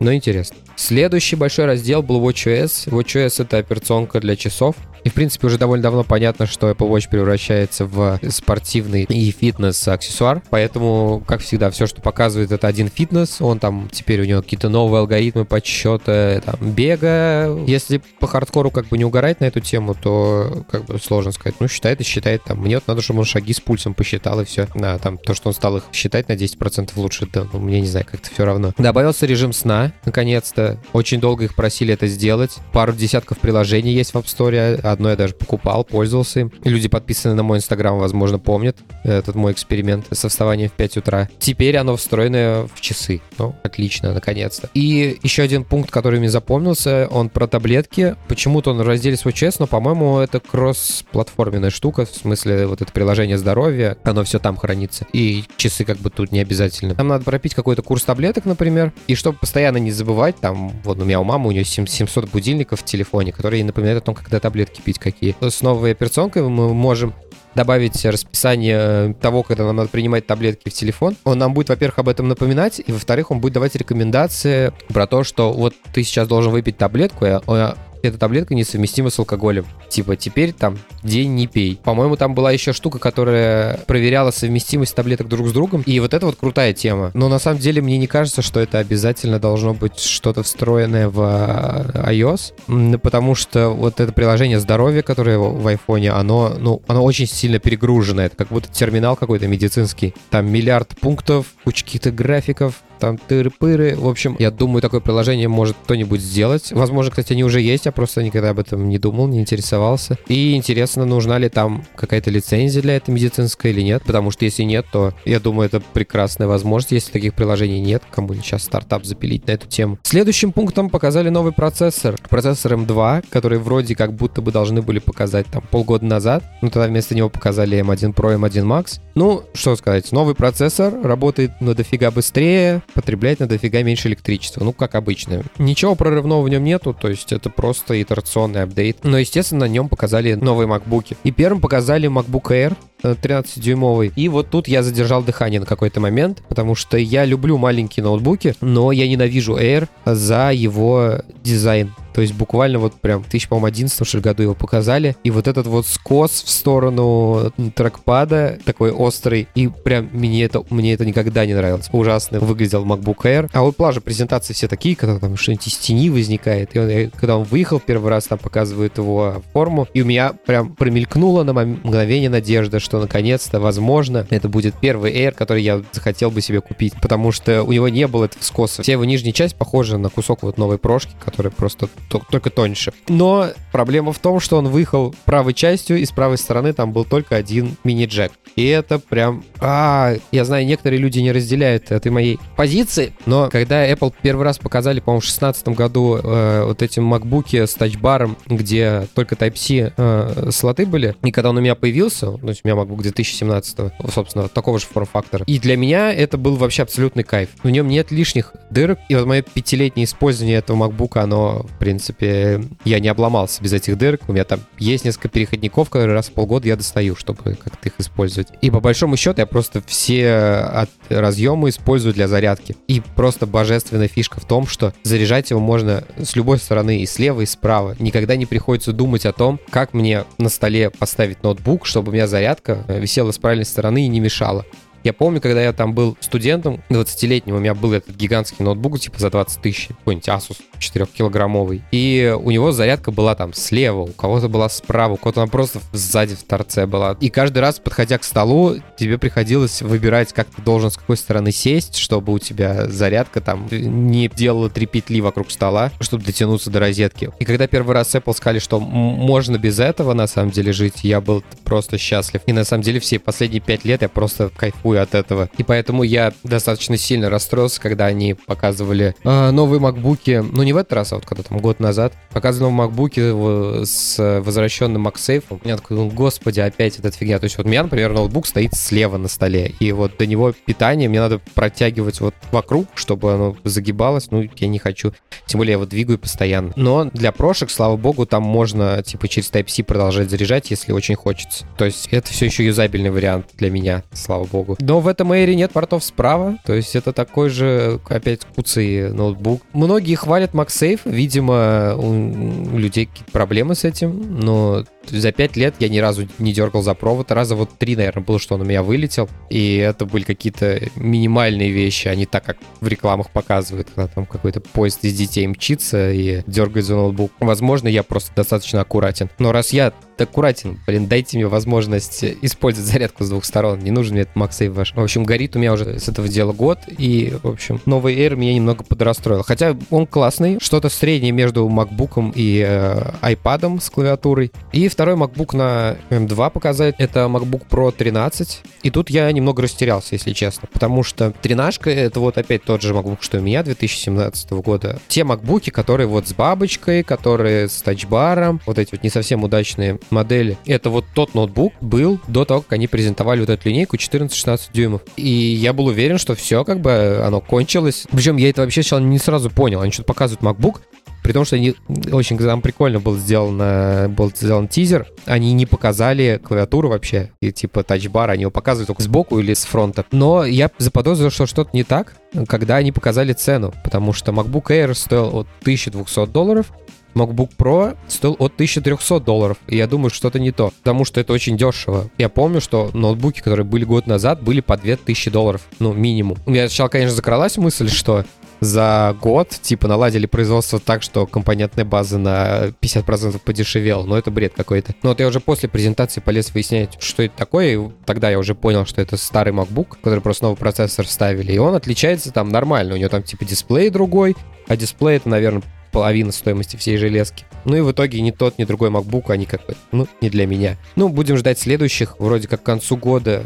Но 0.00 0.14
интересно. 0.14 0.56
Следующий 0.76 1.34
большой 1.34 1.64
раздел 1.64 2.02
был 2.02 2.20
WatchOS. 2.26 2.88
WatchOS— 2.88 3.34
это 3.42 3.58
операционка 3.58 4.20
для 4.20 4.36
часов. 4.36 4.76
И, 5.08 5.10
в 5.10 5.14
принципе, 5.14 5.46
уже 5.46 5.56
довольно 5.56 5.84
давно 5.84 6.04
понятно, 6.04 6.44
что 6.44 6.70
Apple 6.70 6.90
Watch 6.90 7.08
превращается 7.08 7.86
в 7.86 8.20
спортивный 8.28 9.04
и 9.04 9.30
фитнес-аксессуар. 9.30 10.42
Поэтому, 10.50 11.22
как 11.26 11.40
всегда, 11.40 11.70
все, 11.70 11.86
что 11.86 12.02
показывает, 12.02 12.52
это 12.52 12.66
один 12.66 12.90
фитнес. 12.90 13.40
Он 13.40 13.58
там, 13.58 13.88
теперь 13.90 14.20
у 14.20 14.26
него 14.26 14.42
какие-то 14.42 14.68
новые 14.68 15.00
алгоритмы 15.00 15.46
подсчета 15.46 16.42
там, 16.44 16.56
бега. 16.60 17.56
Если 17.66 18.02
по 18.20 18.26
хардкору 18.26 18.70
как 18.70 18.88
бы 18.88 18.98
не 18.98 19.06
угорать 19.06 19.40
на 19.40 19.46
эту 19.46 19.60
тему, 19.60 19.94
то 19.94 20.66
как 20.70 20.84
бы 20.84 20.98
сложно 20.98 21.32
сказать. 21.32 21.54
Ну, 21.58 21.68
считает 21.68 22.02
и 22.02 22.04
считает 22.04 22.44
там. 22.44 22.58
Мне 22.58 22.74
вот 22.74 22.86
надо, 22.86 23.00
чтобы 23.00 23.20
он 23.20 23.24
шаги 23.24 23.54
с 23.54 23.60
пульсом 23.60 23.94
посчитал, 23.94 24.42
и 24.42 24.44
все. 24.44 24.68
Да, 24.74 24.98
там 24.98 25.16
то, 25.16 25.32
что 25.32 25.48
он 25.48 25.54
стал 25.54 25.78
их 25.78 25.84
считать 25.90 26.28
на 26.28 26.34
10% 26.34 26.90
лучше, 26.96 27.26
да, 27.32 27.46
ну, 27.50 27.60
мне 27.60 27.80
не 27.80 27.86
знаю, 27.86 28.04
как-то 28.04 28.28
все 28.30 28.44
равно. 28.44 28.74
Добавился 28.76 29.24
режим 29.24 29.54
сна, 29.54 29.94
наконец-то. 30.04 30.78
Очень 30.92 31.18
долго 31.18 31.44
их 31.44 31.54
просили 31.54 31.94
это 31.94 32.08
сделать. 32.08 32.58
Пару 32.74 32.92
десятков 32.92 33.38
приложений 33.38 33.94
есть 33.94 34.12
в 34.12 34.16
App 34.18 34.26
Store, 34.26 34.97
Одно 34.98 35.10
я 35.10 35.16
даже 35.16 35.32
покупал, 35.32 35.84
пользовался 35.84 36.40
им. 36.40 36.52
Люди, 36.64 36.88
подписанные 36.88 37.36
на 37.36 37.44
мой 37.44 37.58
инстаграм, 37.58 37.96
возможно, 38.00 38.40
помнят 38.40 38.78
этот 39.04 39.36
мой 39.36 39.52
эксперимент 39.52 40.06
со 40.10 40.28
вставанием 40.28 40.70
в 40.70 40.72
5 40.72 40.96
утра. 40.96 41.28
Теперь 41.38 41.76
оно 41.76 41.96
встроенное 41.96 42.64
в 42.64 42.80
часы. 42.80 43.22
Ну, 43.38 43.54
отлично, 43.62 44.12
наконец-то. 44.12 44.68
И 44.74 45.16
еще 45.22 45.44
один 45.44 45.62
пункт, 45.62 45.92
который 45.92 46.18
мне 46.18 46.28
запомнился, 46.28 47.06
он 47.12 47.28
про 47.28 47.46
таблетки. 47.46 48.16
Почему-то 48.26 48.72
он 48.72 48.78
в 48.78 48.88
разделе 48.88 49.16
свой 49.16 49.32
чест, 49.32 49.60
но, 49.60 49.68
по-моему, 49.68 50.18
это 50.18 50.40
кросс-платформенная 50.40 51.70
штука, 51.70 52.04
в 52.04 52.08
смысле 52.08 52.66
вот 52.66 52.82
это 52.82 52.92
приложение 52.92 53.38
здоровья, 53.38 53.96
оно 54.02 54.24
все 54.24 54.40
там 54.40 54.56
хранится. 54.56 55.06
И 55.12 55.44
часы 55.56 55.84
как 55.84 55.98
бы 55.98 56.10
тут 56.10 56.32
не 56.32 56.40
обязательно. 56.40 56.96
Там 56.96 57.06
надо 57.06 57.24
пропить 57.24 57.54
какой-то 57.54 57.82
курс 57.82 58.02
таблеток, 58.02 58.46
например, 58.46 58.92
и 59.06 59.14
чтобы 59.14 59.38
постоянно 59.38 59.76
не 59.76 59.92
забывать, 59.92 60.40
там, 60.40 60.72
вот 60.82 60.98
у 60.98 61.04
меня 61.04 61.20
у 61.20 61.24
мамы, 61.24 61.46
у 61.46 61.52
нее 61.52 61.64
700 61.64 62.28
будильников 62.30 62.80
в 62.80 62.84
телефоне, 62.84 63.30
которые 63.30 63.62
напоминают 63.62 64.02
о 64.02 64.06
том, 64.06 64.16
когда 64.16 64.40
таблетки 64.40 64.77
кипить 64.78 64.98
какие. 64.98 65.34
С 65.40 65.62
новой 65.62 65.92
операционкой 65.92 66.42
мы 66.42 66.72
можем 66.72 67.12
добавить 67.54 68.04
расписание 68.04 69.14
того, 69.14 69.42
когда 69.42 69.64
нам 69.64 69.76
надо 69.76 69.88
принимать 69.88 70.26
таблетки 70.26 70.68
в 70.68 70.72
телефон. 70.72 71.16
Он 71.24 71.38
нам 71.38 71.54
будет, 71.54 71.70
во-первых, 71.70 71.98
об 71.98 72.08
этом 72.08 72.28
напоминать, 72.28 72.80
и, 72.84 72.92
во-вторых, 72.92 73.30
он 73.30 73.40
будет 73.40 73.54
давать 73.54 73.74
рекомендации 73.74 74.72
про 74.88 75.06
то, 75.06 75.24
что 75.24 75.52
вот 75.52 75.74
ты 75.92 76.04
сейчас 76.04 76.28
должен 76.28 76.52
выпить 76.52 76.76
таблетку, 76.76 77.24
а 77.24 77.76
эта 78.02 78.18
таблетка 78.18 78.54
несовместима 78.54 79.10
с 79.10 79.18
алкоголем. 79.18 79.66
Типа, 79.88 80.16
теперь 80.16 80.52
там 80.52 80.78
день 81.02 81.34
не 81.34 81.46
пей. 81.46 81.80
По-моему, 81.82 82.16
там 82.16 82.34
была 82.34 82.52
еще 82.52 82.72
штука, 82.72 82.98
которая 82.98 83.78
проверяла 83.86 84.30
совместимость 84.30 84.94
таблеток 84.94 85.28
друг 85.28 85.48
с 85.48 85.52
другом. 85.52 85.82
И 85.86 86.00
вот 86.00 86.14
это 86.14 86.26
вот 86.26 86.36
крутая 86.36 86.72
тема. 86.72 87.10
Но 87.14 87.28
на 87.28 87.38
самом 87.38 87.58
деле 87.58 87.82
мне 87.82 87.98
не 87.98 88.06
кажется, 88.06 88.42
что 88.42 88.60
это 88.60 88.78
обязательно 88.78 89.38
должно 89.38 89.74
быть 89.74 89.98
что-то 89.98 90.42
встроенное 90.42 91.08
в 91.08 91.20
а, 91.20 92.12
iOS. 92.12 92.98
Потому 92.98 93.34
что 93.34 93.70
вот 93.70 94.00
это 94.00 94.12
приложение 94.12 94.60
здоровья, 94.60 95.02
которое 95.02 95.38
в 95.38 95.66
айфоне, 95.66 96.12
оно, 96.12 96.54
ну, 96.58 96.82
оно 96.86 97.04
очень 97.04 97.26
сильно 97.26 97.58
перегружено. 97.58 98.22
Это 98.22 98.36
как 98.36 98.48
будто 98.48 98.70
терминал 98.72 99.16
какой-то 99.16 99.46
медицинский. 99.48 100.14
Там 100.30 100.50
миллиард 100.50 100.96
пунктов, 101.00 101.46
куча 101.64 101.84
каких-то 101.84 102.10
графиков, 102.10 102.74
там 102.98 103.16
тыры-пыры. 103.16 103.96
В 103.96 104.08
общем, 104.08 104.36
я 104.38 104.50
думаю, 104.50 104.82
такое 104.82 105.00
приложение 105.00 105.48
может 105.48 105.76
кто-нибудь 105.84 106.20
сделать. 106.20 106.72
Возможно, 106.72 107.10
кстати, 107.10 107.32
они 107.32 107.44
уже 107.44 107.60
есть, 107.60 107.86
я 107.88 107.92
просто 107.92 108.22
никогда 108.22 108.50
об 108.50 108.58
этом 108.58 108.88
не 108.88 108.98
думал, 108.98 109.26
не 109.26 109.40
интересовался. 109.40 110.18
И 110.28 110.54
интересно, 110.54 111.04
нужна 111.04 111.38
ли 111.38 111.48
там 111.48 111.84
какая-то 111.96 112.30
лицензия 112.30 112.82
для 112.82 112.96
этой 112.96 113.10
медицинской 113.10 113.70
или 113.70 113.80
нет, 113.80 114.02
потому 114.04 114.30
что 114.30 114.44
если 114.44 114.62
нет, 114.62 114.86
то 114.92 115.14
я 115.24 115.40
думаю, 115.40 115.66
это 115.66 115.80
прекрасная 115.80 116.46
возможность, 116.46 116.92
если 116.92 117.12
таких 117.12 117.34
приложений 117.34 117.80
нет, 117.80 118.02
кому 118.10 118.34
сейчас 118.34 118.64
стартап 118.64 119.04
запилить 119.04 119.46
на 119.46 119.52
эту 119.52 119.66
тему. 119.66 119.98
Следующим 120.02 120.52
пунктом 120.52 120.90
показали 120.90 121.30
новый 121.30 121.52
процессор. 121.52 122.16
Процессор 122.28 122.74
M2, 122.74 123.24
который 123.30 123.58
вроде 123.58 123.96
как 123.96 124.12
будто 124.12 124.42
бы 124.42 124.52
должны 124.52 124.82
были 124.82 124.98
показать 124.98 125.46
там 125.46 125.62
полгода 125.70 126.04
назад, 126.04 126.44
но 126.60 126.68
тогда 126.68 126.88
вместо 126.88 127.14
него 127.14 127.30
показали 127.30 127.80
M1 127.80 128.14
Pro, 128.14 128.38
M1 128.38 128.64
Max. 128.64 129.00
Ну, 129.14 129.44
что 129.54 129.76
сказать, 129.76 130.12
новый 130.12 130.34
процессор 130.34 130.94
работает 131.02 131.60
на 131.60 131.74
дофига 131.74 132.10
быстрее, 132.10 132.82
потребляет 132.94 133.40
на 133.40 133.46
дофига 133.46 133.82
меньше 133.82 134.08
электричества, 134.08 134.62
ну, 134.62 134.72
как 134.72 134.94
обычно. 134.94 135.42
Ничего 135.58 135.94
прорывного 135.94 136.42
в 136.42 136.48
нем 136.48 136.62
нету, 136.64 136.94
то 136.94 137.08
есть 137.08 137.32
это 137.32 137.50
просто 137.50 137.77
итерационный 137.88 138.62
апдейт. 138.62 139.04
Но, 139.04 139.18
естественно, 139.18 139.66
на 139.66 139.68
нем 139.68 139.88
показали 139.88 140.34
новые 140.34 140.68
MacBook. 140.68 141.16
И 141.24 141.30
первым 141.30 141.60
показали 141.60 142.08
MacBook 142.08 142.50
Air, 142.50 142.76
13-дюймовый. 143.02 144.12
И 144.16 144.28
вот 144.28 144.50
тут 144.50 144.68
я 144.68 144.82
задержал 144.82 145.22
дыхание 145.22 145.60
на 145.60 145.66
какой-то 145.66 146.00
момент, 146.00 146.42
потому 146.48 146.74
что 146.74 146.96
я 146.96 147.24
люблю 147.24 147.58
маленькие 147.58 148.04
ноутбуки, 148.04 148.54
но 148.60 148.92
я 148.92 149.08
ненавижу 149.08 149.56
Air 149.56 149.88
за 150.04 150.50
его 150.52 151.20
дизайн. 151.42 151.92
То 152.18 152.22
есть 152.22 152.34
буквально 152.34 152.80
вот 152.80 152.94
прям 152.94 153.22
в 153.22 153.28
2011 153.28 154.04
что 154.04 154.18
году 154.18 154.42
его 154.42 154.54
показали. 154.54 155.16
И 155.22 155.30
вот 155.30 155.46
этот 155.46 155.68
вот 155.68 155.86
скос 155.86 156.42
в 156.42 156.50
сторону 156.50 157.52
трекпада, 157.76 158.58
такой 158.64 158.90
острый, 158.90 159.46
и 159.54 159.68
прям 159.68 160.08
мне 160.10 160.42
это, 160.42 160.64
мне 160.68 160.94
это 160.94 161.06
никогда 161.06 161.46
не 161.46 161.54
нравилось. 161.54 161.88
Ужасно 161.92 162.40
выглядел 162.40 162.84
MacBook 162.84 163.18
Air. 163.18 163.48
А 163.52 163.62
вот 163.62 163.76
плажи 163.76 164.00
презентации 164.00 164.52
все 164.52 164.66
такие, 164.66 164.96
когда 164.96 165.20
там 165.20 165.36
что-нибудь 165.36 165.68
из 165.68 165.76
тени 165.76 166.10
возникает. 166.10 166.74
И 166.74 166.80
он, 166.80 167.10
когда 167.12 167.36
он 167.36 167.44
выехал 167.44 167.78
первый 167.78 168.10
раз, 168.10 168.26
там 168.26 168.40
показывают 168.40 168.98
его 168.98 169.40
форму. 169.52 169.86
И 169.94 170.02
у 170.02 170.04
меня 170.04 170.32
прям 170.32 170.74
промелькнула 170.74 171.44
на 171.44 171.52
мгновение 171.52 172.30
надежда, 172.30 172.80
что 172.80 172.98
наконец-то, 172.98 173.60
возможно, 173.60 174.26
это 174.30 174.48
будет 174.48 174.74
первый 174.80 175.12
Air, 175.12 175.30
который 175.30 175.62
я 175.62 175.84
захотел 175.92 176.32
бы 176.32 176.40
себе 176.40 176.60
купить. 176.60 176.94
Потому 177.00 177.30
что 177.30 177.62
у 177.62 177.70
него 177.70 177.88
не 177.88 178.08
было 178.08 178.24
этого 178.24 178.42
скоса. 178.42 178.82
Вся 178.82 178.94
его 178.94 179.04
нижняя 179.04 179.32
часть 179.32 179.54
похожа 179.54 179.98
на 179.98 180.08
кусок 180.08 180.42
вот 180.42 180.58
новой 180.58 180.78
прошки, 180.78 181.12
которая 181.24 181.52
просто 181.52 181.88
только 182.08 182.50
тоньше. 182.50 182.92
Но 183.08 183.48
проблема 183.72 184.12
в 184.12 184.18
том, 184.18 184.40
что 184.40 184.56
он 184.58 184.68
выехал 184.68 185.14
правой 185.24 185.54
частью, 185.54 185.98
и 185.98 186.04
с 186.04 186.10
правой 186.10 186.38
стороны 186.38 186.72
там 186.72 186.92
был 186.92 187.04
только 187.04 187.36
один 187.36 187.76
мини-джек. 187.84 188.32
И 188.56 188.66
это 188.66 188.98
прям... 188.98 189.44
А, 189.60 190.14
я 190.32 190.44
знаю, 190.44 190.66
некоторые 190.66 191.00
люди 191.00 191.18
не 191.20 191.32
разделяют 191.32 191.90
этой 191.90 192.10
моей 192.10 192.38
позиции, 192.56 193.12
но 193.26 193.48
когда 193.50 193.88
Apple 193.88 194.12
первый 194.22 194.44
раз 194.44 194.58
показали, 194.58 195.00
по-моему, 195.00 195.20
в 195.20 195.24
2016 195.24 195.68
году 195.68 196.16
э, 196.16 196.64
вот 196.64 196.82
эти 196.82 197.00
макбуки 197.00 197.66
с 197.66 197.74
тачбаром, 197.74 198.36
где 198.46 199.06
только 199.14 199.34
Type-C 199.34 199.92
э, 199.96 200.50
слоты 200.50 200.86
были, 200.86 201.14
и 201.22 201.30
когда 201.30 201.50
он 201.50 201.58
у 201.58 201.60
меня 201.60 201.74
появился, 201.74 202.38
есть 202.42 202.62
у 202.64 202.68
меня 202.68 202.80
MacBook 202.80 203.02
2017, 203.02 203.78
собственно, 204.12 204.48
такого 204.48 204.78
же 204.78 204.86
форм-фактора, 204.86 205.44
и 205.46 205.58
для 205.58 205.76
меня 205.76 206.12
это 206.12 206.38
был 206.38 206.56
вообще 206.56 206.82
абсолютный 206.82 207.22
кайф. 207.22 207.50
В 207.62 207.70
нем 207.70 207.88
нет 207.88 208.10
лишних 208.10 208.54
дырок, 208.70 208.98
и 209.08 209.14
вот 209.14 209.26
мое 209.26 209.42
пятилетнее 209.42 210.04
использование 210.04 210.58
этого 210.58 210.88
MacBook, 210.88 211.18
оно, 211.18 211.66
в 211.68 211.78
принципе, 211.88 212.62
я 212.84 213.00
не 213.00 213.08
обломался 213.08 213.62
без 213.62 213.72
этих 213.72 213.96
дырок. 213.96 214.20
У 214.28 214.32
меня 214.34 214.44
там 214.44 214.60
есть 214.78 215.06
несколько 215.06 215.30
переходников, 215.30 215.88
которые 215.88 216.12
раз 216.12 216.28
в 216.28 216.32
полгода 216.32 216.68
я 216.68 216.76
достаю, 216.76 217.16
чтобы 217.16 217.54
как-то 217.54 217.88
их 217.88 217.94
использовать. 217.96 218.48
И 218.60 218.70
по 218.70 218.80
большому 218.80 219.16
счету 219.16 219.40
я 219.40 219.46
просто 219.46 219.82
все 219.86 220.30
от 220.30 220.90
разъемы 221.08 221.70
использую 221.70 222.12
для 222.12 222.28
зарядки. 222.28 222.76
И 222.88 223.00
просто 223.16 223.46
божественная 223.46 224.08
фишка 224.08 224.38
в 224.38 224.44
том, 224.44 224.66
что 224.66 224.92
заряжать 225.02 225.48
его 225.48 225.60
можно 225.60 226.04
с 226.22 226.36
любой 226.36 226.58
стороны, 226.58 227.00
и 227.00 227.06
слева, 227.06 227.40
и 227.40 227.46
справа. 227.46 227.96
Никогда 227.98 228.36
не 228.36 228.44
приходится 228.44 228.92
думать 228.92 229.24
о 229.24 229.32
том, 229.32 229.58
как 229.70 229.94
мне 229.94 230.24
на 230.36 230.50
столе 230.50 230.90
поставить 230.90 231.42
ноутбук, 231.42 231.86
чтобы 231.86 232.10
у 232.10 232.12
меня 232.12 232.26
зарядка 232.26 232.84
висела 232.86 233.32
с 233.32 233.38
правильной 233.38 233.64
стороны 233.64 234.04
и 234.04 234.08
не 234.08 234.20
мешала. 234.20 234.66
Я 235.04 235.12
помню, 235.12 235.40
когда 235.40 235.62
я 235.62 235.72
там 235.72 235.94
был 235.94 236.16
студентом, 236.20 236.82
20-летним, 236.90 237.56
у 237.56 237.58
меня 237.58 237.74
был 237.74 237.92
этот 237.92 238.16
гигантский 238.16 238.64
ноутбук, 238.64 238.98
типа 238.98 239.18
за 239.18 239.30
20 239.30 239.62
тысяч, 239.62 239.88
какой-нибудь 239.88 240.28
Asus 240.28 240.56
4-килограммовый. 240.78 241.82
И 241.90 242.34
у 242.38 242.50
него 242.50 242.72
зарядка 242.72 243.10
была 243.10 243.34
там 243.34 243.52
слева, 243.52 244.00
у 244.00 244.12
кого-то 244.12 244.48
была 244.48 244.68
справа, 244.68 245.14
у 245.14 245.16
кого-то 245.16 245.42
она 245.42 245.50
просто 245.50 245.80
сзади 245.92 246.34
в 246.34 246.42
торце 246.42 246.86
была. 246.86 247.16
И 247.20 247.30
каждый 247.30 247.58
раз, 247.58 247.78
подходя 247.78 248.18
к 248.18 248.24
столу, 248.24 248.76
тебе 248.96 249.18
приходилось 249.18 249.82
выбирать, 249.82 250.32
как 250.32 250.48
ты 250.48 250.62
должен 250.62 250.90
с 250.90 250.96
какой 250.96 251.16
стороны 251.16 251.52
сесть, 251.52 251.96
чтобы 251.96 252.32
у 252.32 252.38
тебя 252.38 252.88
зарядка 252.88 253.40
там 253.40 253.66
не 253.70 254.28
делала 254.28 254.70
три 254.70 254.86
петли 254.86 255.20
вокруг 255.20 255.50
стола, 255.50 255.92
чтобы 256.00 256.24
дотянуться 256.24 256.70
до 256.70 256.80
розетки. 256.80 257.30
И 257.38 257.44
когда 257.44 257.66
первый 257.66 257.94
раз 257.94 258.14
Apple 258.14 258.34
сказали, 258.34 258.58
что 258.58 258.80
можно 258.80 259.58
без 259.58 259.78
этого 259.78 260.12
на 260.14 260.26
самом 260.26 260.50
деле 260.50 260.72
жить, 260.72 261.04
я 261.04 261.20
был 261.20 261.44
просто 261.64 261.98
счастлив. 261.98 262.40
И 262.46 262.52
на 262.52 262.64
самом 262.64 262.82
деле 262.82 263.00
все 263.00 263.18
последние 263.18 263.60
пять 263.60 263.84
лет 263.84 264.02
я 264.02 264.08
просто 264.08 264.50
кайфую 264.56 264.87
кайфую 264.88 265.02
от 265.02 265.14
этого. 265.14 265.48
И 265.58 265.62
поэтому 265.62 266.02
я 266.02 266.32
достаточно 266.42 266.96
сильно 266.96 267.30
расстроился, 267.30 267.80
когда 267.80 268.06
они 268.06 268.34
показывали 268.34 269.14
э, 269.24 269.50
новые 269.50 269.80
макбуки, 269.80 270.44
ну 270.50 270.62
не 270.62 270.72
в 270.72 270.76
этот 270.76 270.92
раз, 270.92 271.12
а 271.12 271.16
вот 271.16 271.26
когда 271.26 271.42
там 271.42 271.58
год 271.58 271.80
назад, 271.80 272.12
показывали 272.32 272.70
новые 272.70 272.88
макбуки 272.88 273.84
с 273.84 274.40
возвращенным 274.40 275.06
MagSafe. 275.06 275.44
У 275.50 275.60
меня 275.64 275.76
такой, 275.76 275.96
ну, 275.96 276.08
господи, 276.08 276.60
опять 276.60 276.98
эта 276.98 277.10
фигня. 277.10 277.38
То 277.38 277.44
есть 277.44 277.58
вот 277.58 277.66
у 277.66 277.68
меня, 277.68 277.82
например, 277.82 278.12
ноутбук 278.12 278.46
стоит 278.46 278.74
слева 278.74 279.18
на 279.18 279.28
столе, 279.28 279.74
и 279.80 279.92
вот 279.92 280.16
до 280.16 280.26
него 280.26 280.52
питание 280.52 281.08
мне 281.08 281.20
надо 281.20 281.40
протягивать 281.54 282.20
вот 282.20 282.34
вокруг, 282.50 282.86
чтобы 282.94 283.32
оно 283.32 283.56
загибалось. 283.64 284.30
Ну, 284.30 284.48
я 284.56 284.68
не 284.68 284.78
хочу. 284.78 285.12
Тем 285.46 285.58
более 285.58 285.72
я 285.72 285.76
его 285.76 285.86
двигаю 285.86 286.18
постоянно. 286.18 286.72
Но 286.76 287.04
для 287.04 287.32
прошек, 287.32 287.70
слава 287.70 287.96
богу, 287.96 288.26
там 288.26 288.42
можно 288.42 289.02
типа 289.02 289.28
через 289.28 289.50
Type-C 289.50 289.82
продолжать 289.84 290.30
заряжать, 290.30 290.70
если 290.70 290.92
очень 290.92 291.14
хочется. 291.14 291.66
То 291.76 291.84
есть 291.84 292.08
это 292.10 292.30
все 292.30 292.46
еще 292.46 292.64
юзабельный 292.64 293.10
вариант 293.10 293.46
для 293.56 293.70
меня, 293.70 294.02
слава 294.12 294.44
богу. 294.44 294.77
Но 294.80 295.00
в 295.00 295.08
этом 295.08 295.32
Air 295.32 295.54
нет 295.54 295.72
портов 295.72 296.04
справа, 296.04 296.58
то 296.64 296.72
есть 296.72 296.94
это 296.96 297.12
такой 297.12 297.50
же, 297.50 298.00
опять, 298.08 298.44
куцый 298.44 299.12
ноутбук. 299.12 299.62
Многие 299.72 300.14
хвалят 300.14 300.52
MagSafe, 300.52 301.00
видимо, 301.04 301.94
у 301.96 302.78
людей 302.78 303.06
какие-то 303.06 303.32
проблемы 303.32 303.74
с 303.74 303.84
этим, 303.84 304.40
но 304.40 304.84
за 305.06 305.32
пять 305.32 305.56
лет 305.56 305.74
я 305.78 305.88
ни 305.88 305.98
разу 305.98 306.28
не 306.38 306.52
дергал 306.52 306.82
за 306.82 306.94
провод. 306.94 307.30
Раза 307.30 307.56
вот 307.56 307.70
три, 307.78 307.96
наверное, 307.96 308.24
было, 308.24 308.38
что 308.38 308.54
он 308.54 308.62
у 308.62 308.64
меня 308.64 308.82
вылетел. 308.82 309.28
И 309.50 309.76
это 309.76 310.06
были 310.06 310.24
какие-то 310.24 310.80
минимальные 310.96 311.70
вещи, 311.70 312.08
а 312.08 312.14
не 312.14 312.26
так, 312.26 312.44
как 312.44 312.58
в 312.80 312.88
рекламах 312.88 313.30
показывают, 313.30 313.88
когда 313.94 314.08
там 314.08 314.26
какой-то 314.26 314.60
поезд 314.60 315.04
из 315.04 315.14
детей 315.14 315.46
мчится 315.46 316.12
и 316.12 316.42
дергает 316.46 316.86
за 316.86 316.94
ноутбук. 316.96 317.32
Возможно, 317.40 317.88
я 317.88 318.02
просто 318.02 318.32
достаточно 318.34 318.80
аккуратен. 318.80 319.30
Но 319.38 319.52
раз 319.52 319.72
я 319.72 319.92
аккуратен, 320.18 320.78
блин, 320.86 321.06
дайте 321.06 321.36
мне 321.36 321.46
возможность 321.46 322.24
использовать 322.42 322.90
зарядку 322.90 323.24
с 323.24 323.28
двух 323.28 323.44
сторон. 323.44 323.78
Не 323.78 323.90
нужен 323.90 324.14
мне 324.14 324.22
этот 324.22 324.36
MagSafe 324.36 324.70
ваш. 324.70 324.94
В 324.94 325.00
общем, 325.00 325.24
горит 325.24 325.56
у 325.56 325.58
меня 325.58 325.72
уже 325.72 325.98
с 325.98 326.08
этого 326.08 326.28
дела 326.28 326.52
год. 326.52 326.80
И, 326.88 327.34
в 327.42 327.48
общем, 327.48 327.80
новый 327.86 328.16
Air 328.16 328.36
меня 328.36 328.54
немного 328.54 328.84
подрастроил. 328.84 329.42
Хотя 329.42 329.76
он 329.90 330.06
классный, 330.06 330.58
что-то 330.60 330.88
среднее 330.88 331.32
между 331.32 331.68
MacBook 331.68 332.32
и 332.34 332.64
э, 332.66 333.12
iPad 333.22 333.80
с 333.80 333.90
клавиатурой. 333.90 334.52
И 334.72 334.88
второй 334.98 335.14
MacBook 335.14 335.56
на 335.56 335.96
M2 336.10 336.50
показать, 336.50 336.96
это 336.98 337.20
MacBook 337.20 337.68
Pro 337.70 337.92
13. 337.96 338.62
И 338.82 338.90
тут 338.90 339.10
я 339.10 339.30
немного 339.30 339.62
растерялся, 339.62 340.16
если 340.16 340.32
честно, 340.32 340.66
потому 340.72 341.04
что 341.04 341.32
13 341.40 341.82
это 341.86 342.18
вот 342.18 342.36
опять 342.36 342.64
тот 342.64 342.82
же 342.82 342.92
MacBook, 342.92 343.18
что 343.20 343.36
и 343.36 343.40
у 343.40 343.44
меня 343.44 343.62
2017 343.62 344.50
года. 344.54 344.98
Те 345.06 345.20
MacBook, 345.20 345.70
которые 345.70 346.08
вот 346.08 346.26
с 346.26 346.32
бабочкой, 346.32 347.04
которые 347.04 347.68
с 347.68 347.80
тачбаром, 347.80 348.60
вот 348.66 348.80
эти 348.80 348.90
вот 348.90 349.04
не 349.04 349.08
совсем 349.08 349.44
удачные 349.44 350.00
модели. 350.10 350.58
Это 350.66 350.90
вот 350.90 351.04
тот 351.14 351.32
ноутбук 351.32 351.74
был 351.80 352.18
до 352.26 352.44
того, 352.44 352.62
как 352.62 352.72
они 352.72 352.88
презентовали 352.88 353.38
вот 353.38 353.50
эту 353.50 353.68
линейку 353.68 353.94
14-16 353.94 354.60
дюймов. 354.72 355.02
И 355.16 355.30
я 355.30 355.72
был 355.74 355.86
уверен, 355.86 356.18
что 356.18 356.34
все 356.34 356.64
как 356.64 356.80
бы 356.80 357.22
оно 357.24 357.40
кончилось. 357.40 358.08
Причем 358.10 358.36
я 358.36 358.50
это 358.50 358.62
вообще 358.62 358.82
сначала 358.82 358.98
не 358.98 359.20
сразу 359.20 359.48
понял. 359.48 359.80
Они 359.80 359.92
что-то 359.92 360.08
показывают 360.08 360.42
MacBook, 360.42 360.80
при 361.28 361.34
том, 361.34 361.44
что 361.44 361.56
они 361.56 361.74
очень 362.10 362.38
там 362.38 362.62
прикольно 362.62 363.00
был 363.00 363.14
сделан, 363.18 364.14
был 364.14 364.32
сделан 364.34 364.66
тизер, 364.66 365.08
они 365.26 365.52
не 365.52 365.66
показали 365.66 366.40
клавиатуру 366.42 366.88
вообще, 366.88 367.32
и 367.42 367.52
типа 367.52 367.82
тачбар, 367.82 368.30
они 368.30 368.42
его 368.44 368.50
показывают 368.50 368.86
только 368.86 369.02
сбоку 369.02 369.38
или 369.38 369.52
с 369.52 369.66
фронта. 369.66 370.06
Но 370.10 370.46
я 370.46 370.70
заподозрил, 370.78 371.28
что 371.30 371.44
что-то 371.44 371.68
не 371.74 371.84
так, 371.84 372.14
когда 372.46 372.76
они 372.76 372.92
показали 372.92 373.34
цену, 373.34 373.74
потому 373.84 374.14
что 374.14 374.32
MacBook 374.32 374.68
Air 374.68 374.94
стоил 374.94 375.26
от 375.36 375.46
1200 375.60 376.28
долларов, 376.28 376.72
MacBook 377.14 377.50
Pro 377.58 377.96
стоил 378.06 378.36
от 378.38 378.54
1300 378.54 379.20
долларов. 379.20 379.58
И 379.66 379.76
я 379.76 379.86
думаю, 379.86 380.10
что-то 380.10 380.38
не 380.38 380.52
то. 380.52 380.72
Потому 380.78 381.04
что 381.04 381.20
это 381.20 381.32
очень 381.32 381.56
дешево. 381.56 382.10
Я 382.16 382.28
помню, 382.28 382.60
что 382.60 382.90
ноутбуки, 382.94 383.40
которые 383.40 383.66
были 383.66 383.84
год 383.84 384.06
назад, 384.06 384.42
были 384.42 384.60
по 384.60 384.76
2000 384.76 385.30
долларов. 385.30 385.62
Ну, 385.80 385.92
минимум. 385.92 386.38
У 386.46 386.50
меня 386.50 386.68
сначала, 386.68 386.88
конечно, 386.88 387.16
закралась 387.16 387.56
мысль, 387.56 387.88
что 387.88 388.24
за 388.60 389.16
год, 389.20 389.50
типа, 389.50 389.88
наладили 389.88 390.26
производство 390.26 390.78
так, 390.78 391.02
что 391.02 391.26
компонентная 391.26 391.84
база 391.84 392.18
на 392.18 392.68
50% 392.80 393.40
подешевела. 393.44 394.04
Но 394.04 394.18
это 394.18 394.30
бред 394.30 394.54
какой-то. 394.56 394.94
Но 395.02 395.10
вот 395.10 395.20
я 395.20 395.26
уже 395.26 395.40
после 395.40 395.68
презентации 395.68 396.20
полез 396.20 396.52
выяснять, 396.52 396.96
что 397.00 397.22
это 397.22 397.36
такое, 397.36 397.78
и 397.78 397.90
тогда 398.04 398.30
я 398.30 398.38
уже 398.38 398.54
понял, 398.54 398.86
что 398.86 399.00
это 399.00 399.16
старый 399.16 399.52
MacBook, 399.52 399.96
который 400.02 400.20
просто 400.20 400.44
новый 400.44 400.56
процессор 400.56 401.06
вставили, 401.06 401.52
и 401.52 401.58
он 401.58 401.74
отличается 401.74 402.32
там 402.32 402.48
нормально. 402.48 402.94
У 402.94 402.96
него 402.96 403.08
там, 403.08 403.22
типа, 403.22 403.44
дисплей 403.44 403.90
другой, 403.90 404.36
а 404.66 404.76
дисплей 404.76 405.16
это, 405.16 405.28
наверное, 405.28 405.62
половина 405.92 406.32
стоимости 406.32 406.76
всей 406.76 406.96
железки. 406.96 407.44
Ну 407.64 407.76
и 407.76 407.80
в 407.80 407.92
итоге 407.92 408.20
ни 408.20 408.30
тот, 408.30 408.58
ни 408.58 408.64
другой 408.64 408.90
MacBook, 408.90 409.30
они 409.32 409.46
как 409.46 409.66
бы, 409.66 409.74
ну, 409.92 410.06
не 410.20 410.30
для 410.30 410.46
меня. 410.46 410.76
Ну, 410.96 411.08
будем 411.08 411.36
ждать 411.36 411.58
следующих. 411.58 412.16
Вроде 412.18 412.48
как 412.48 412.62
к 412.62 412.66
концу 412.66 412.96
года 412.96 413.44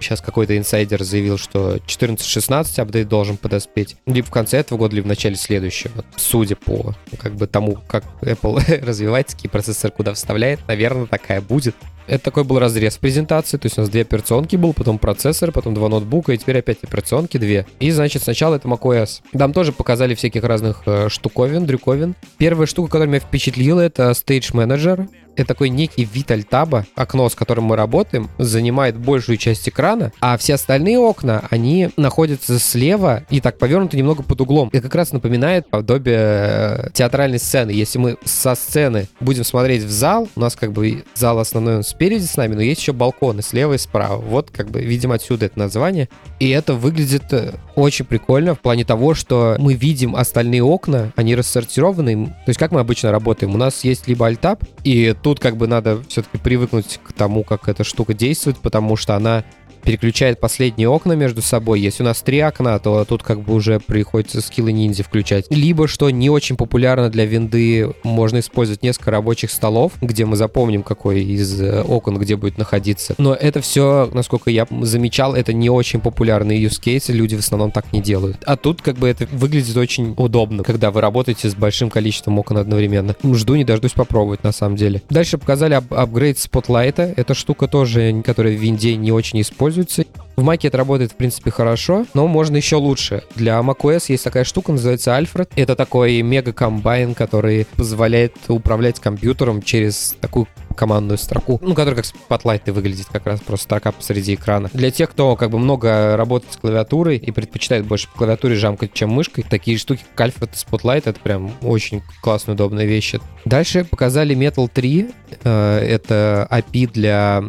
Сейчас 0.00 0.20
какой-то 0.20 0.56
инсайдер 0.56 1.02
заявил, 1.02 1.38
что 1.38 1.76
14-16 1.76 2.80
апдейт 2.80 3.08
должен 3.08 3.36
подоспеть. 3.36 3.96
Либо 4.06 4.26
в 4.26 4.30
конце 4.30 4.58
этого 4.58 4.78
года, 4.78 4.96
либо 4.96 5.06
в 5.06 5.08
начале 5.08 5.36
следующего. 5.36 6.04
Судя 6.16 6.56
по 6.56 6.94
как 7.18 7.34
бы 7.34 7.46
тому, 7.46 7.78
как 7.86 8.04
Apple 8.22 8.84
развивается, 8.86 9.36
какие 9.36 9.50
процессоры 9.50 9.92
куда 9.96 10.14
вставляет, 10.14 10.60
наверное, 10.68 11.06
такая 11.06 11.40
будет. 11.40 11.74
Это 12.06 12.22
такой 12.22 12.44
был 12.44 12.58
разрез 12.60 12.96
презентации, 12.98 13.56
то 13.56 13.66
есть 13.66 13.78
у 13.78 13.80
нас 13.80 13.90
две 13.90 14.02
операционки 14.02 14.54
был, 14.54 14.72
потом 14.72 14.98
процессор, 14.98 15.50
потом 15.50 15.74
два 15.74 15.88
ноутбука, 15.88 16.32
и 16.32 16.38
теперь 16.38 16.58
опять 16.58 16.78
операционки 16.82 17.36
две. 17.36 17.66
И, 17.80 17.90
значит, 17.90 18.22
сначала 18.22 18.54
это 18.54 18.68
macOS. 18.68 19.22
Там 19.32 19.52
тоже 19.52 19.72
показали 19.72 20.14
всяких 20.14 20.44
разных 20.44 20.82
э, 20.86 21.08
штуковин, 21.08 21.66
дрюковин. 21.66 22.14
Первая 22.38 22.66
штука, 22.66 22.92
которая 22.92 23.08
меня 23.08 23.20
впечатлила, 23.20 23.80
это 23.80 24.10
Stage 24.10 24.52
Manager 24.52 25.08
это 25.36 25.48
такой 25.48 25.68
некий 25.68 26.04
вид 26.04 26.30
альтаба, 26.30 26.86
окно, 26.94 27.28
с 27.28 27.34
которым 27.34 27.64
мы 27.64 27.76
работаем, 27.76 28.28
занимает 28.38 28.96
большую 28.96 29.36
часть 29.36 29.68
экрана, 29.68 30.12
а 30.20 30.36
все 30.36 30.54
остальные 30.54 30.98
окна, 30.98 31.44
они 31.50 31.90
находятся 31.96 32.58
слева 32.58 33.24
и 33.30 33.40
так 33.40 33.58
повернуты 33.58 33.96
немного 33.96 34.22
под 34.22 34.40
углом. 34.40 34.68
И 34.70 34.80
как 34.80 34.94
раз 34.94 35.12
напоминает 35.12 35.68
подобие 35.68 36.16
э, 36.18 36.90
театральной 36.92 37.38
сцены. 37.38 37.70
Если 37.70 37.98
мы 37.98 38.16
со 38.24 38.54
сцены 38.54 39.08
будем 39.20 39.44
смотреть 39.44 39.82
в 39.82 39.90
зал, 39.90 40.28
у 40.34 40.40
нас 40.40 40.56
как 40.56 40.72
бы 40.72 41.04
зал 41.14 41.38
основной 41.38 41.76
он 41.76 41.82
спереди 41.82 42.24
с 42.24 42.36
нами, 42.36 42.54
но 42.54 42.62
есть 42.62 42.80
еще 42.80 42.92
балконы 42.92 43.42
слева 43.42 43.74
и 43.74 43.78
справа. 43.78 44.16
Вот 44.16 44.50
как 44.50 44.70
бы, 44.70 44.80
видимо, 44.80 45.14
отсюда 45.14 45.46
это 45.46 45.58
название. 45.58 46.08
И 46.40 46.48
это 46.50 46.74
выглядит 46.74 47.32
э, 47.32 47.54
очень 47.74 48.04
прикольно 48.04 48.54
в 48.54 48.60
плане 48.60 48.84
того, 48.84 49.14
что 49.14 49.56
мы 49.58 49.74
видим 49.74 50.16
остальные 50.16 50.62
окна, 50.62 51.12
они 51.16 51.34
рассортированы. 51.34 52.26
То 52.26 52.48
есть 52.48 52.58
как 52.58 52.72
мы 52.72 52.80
обычно 52.80 53.10
работаем? 53.10 53.54
У 53.54 53.58
нас 53.58 53.84
есть 53.84 54.08
либо 54.08 54.26
альтаб, 54.26 54.64
и 54.84 55.14
тут 55.26 55.40
как 55.40 55.56
бы 55.56 55.66
надо 55.66 56.00
все-таки 56.08 56.38
привыкнуть 56.38 57.00
к 57.02 57.12
тому, 57.12 57.42
как 57.42 57.68
эта 57.68 57.82
штука 57.82 58.14
действует, 58.14 58.58
потому 58.58 58.94
что 58.94 59.16
она 59.16 59.42
переключает 59.86 60.40
последние 60.40 60.88
окна 60.88 61.12
между 61.12 61.40
собой. 61.40 61.80
Если 61.80 62.02
у 62.02 62.06
нас 62.06 62.20
три 62.20 62.40
окна, 62.40 62.78
то 62.80 63.04
тут 63.04 63.22
как 63.22 63.40
бы 63.42 63.54
уже 63.54 63.78
приходится 63.78 64.40
скиллы 64.40 64.72
ниндзя 64.72 65.04
включать. 65.04 65.46
Либо, 65.48 65.86
что 65.86 66.10
не 66.10 66.28
очень 66.28 66.56
популярно 66.56 67.08
для 67.08 67.24
винды, 67.24 67.94
можно 68.02 68.40
использовать 68.40 68.82
несколько 68.82 69.12
рабочих 69.12 69.52
столов, 69.52 69.92
где 70.00 70.26
мы 70.26 70.36
запомним, 70.36 70.82
какой 70.82 71.22
из 71.22 71.60
э, 71.60 71.82
окон 71.82 72.18
где 72.18 72.34
будет 72.34 72.58
находиться. 72.58 73.14
Но 73.18 73.32
это 73.32 73.60
все, 73.60 74.10
насколько 74.12 74.50
я 74.50 74.66
замечал, 74.80 75.36
это 75.36 75.52
не 75.52 75.70
очень 75.70 76.00
популярные 76.00 76.60
use 76.60 76.82
cases, 76.82 77.12
люди 77.12 77.36
в 77.36 77.40
основном 77.40 77.70
так 77.70 77.92
не 77.92 78.00
делают. 78.02 78.38
А 78.44 78.56
тут 78.56 78.82
как 78.82 78.96
бы 78.96 79.08
это 79.08 79.28
выглядит 79.30 79.76
очень 79.76 80.14
удобно, 80.16 80.64
когда 80.64 80.90
вы 80.90 81.00
работаете 81.00 81.48
с 81.48 81.54
большим 81.54 81.90
количеством 81.90 82.40
окон 82.40 82.58
одновременно. 82.58 83.14
Жду 83.22 83.54
не 83.54 83.64
дождусь 83.64 83.92
попробовать 83.92 84.42
на 84.42 84.50
самом 84.50 84.74
деле. 84.74 85.02
Дальше 85.10 85.38
показали 85.38 85.74
ап 85.74 85.92
апгрейд 85.92 86.40
спотлайта. 86.40 87.14
Эта 87.16 87.34
штука 87.34 87.68
тоже, 87.68 88.22
которая 88.24 88.56
в 88.56 88.60
винде 88.60 88.96
не 88.96 89.12
очень 89.12 89.40
используется 89.42 89.75
используется. 89.76 90.04
В 90.36 90.42
Mac 90.42 90.60
это 90.64 90.76
работает, 90.76 91.12
в 91.12 91.16
принципе, 91.16 91.50
хорошо, 91.50 92.04
но 92.12 92.26
можно 92.26 92.56
еще 92.56 92.76
лучше. 92.76 93.22
Для 93.36 93.58
macOS 93.60 94.04
есть 94.08 94.24
такая 94.24 94.44
штука, 94.44 94.72
называется 94.72 95.12
Alfred. 95.12 95.48
Это 95.56 95.74
такой 95.74 96.20
мега-комбайн, 96.20 97.14
который 97.14 97.66
позволяет 97.76 98.34
управлять 98.48 99.00
компьютером 99.00 99.62
через 99.62 100.14
такую 100.20 100.46
командную 100.76 101.16
строку, 101.16 101.58
ну, 101.62 101.74
которая 101.74 102.02
как 102.02 102.04
Spotlight 102.04 102.70
выглядит, 102.70 103.06
как 103.10 103.26
раз 103.26 103.40
просто 103.40 103.64
строка 103.64 103.92
посреди 103.92 104.34
экрана. 104.34 104.68
Для 104.74 104.90
тех, 104.90 105.10
кто 105.10 105.34
как 105.34 105.50
бы 105.50 105.58
много 105.58 106.18
работает 106.18 106.52
с 106.52 106.58
клавиатурой 106.58 107.16
и 107.16 107.30
предпочитает 107.30 107.86
больше 107.86 108.08
по 108.08 108.18
клавиатуре 108.18 108.56
жамкать, 108.56 108.92
чем 108.92 109.08
мышкой, 109.08 109.42
такие 109.48 109.78
штуки, 109.78 110.04
как 110.14 110.28
Alfred 110.28 110.50
и 110.52 110.54
Spotlight, 110.54 111.02
это 111.06 111.18
прям 111.18 111.50
очень 111.62 112.02
классная, 112.20 112.54
удобная 112.54 112.84
вещь. 112.84 113.14
Дальше 113.46 113.84
показали 113.84 114.36
Metal 114.36 114.68
3. 114.68 115.10
Э, 115.44 115.78
это 115.78 116.46
API 116.50 116.90
для 116.92 117.44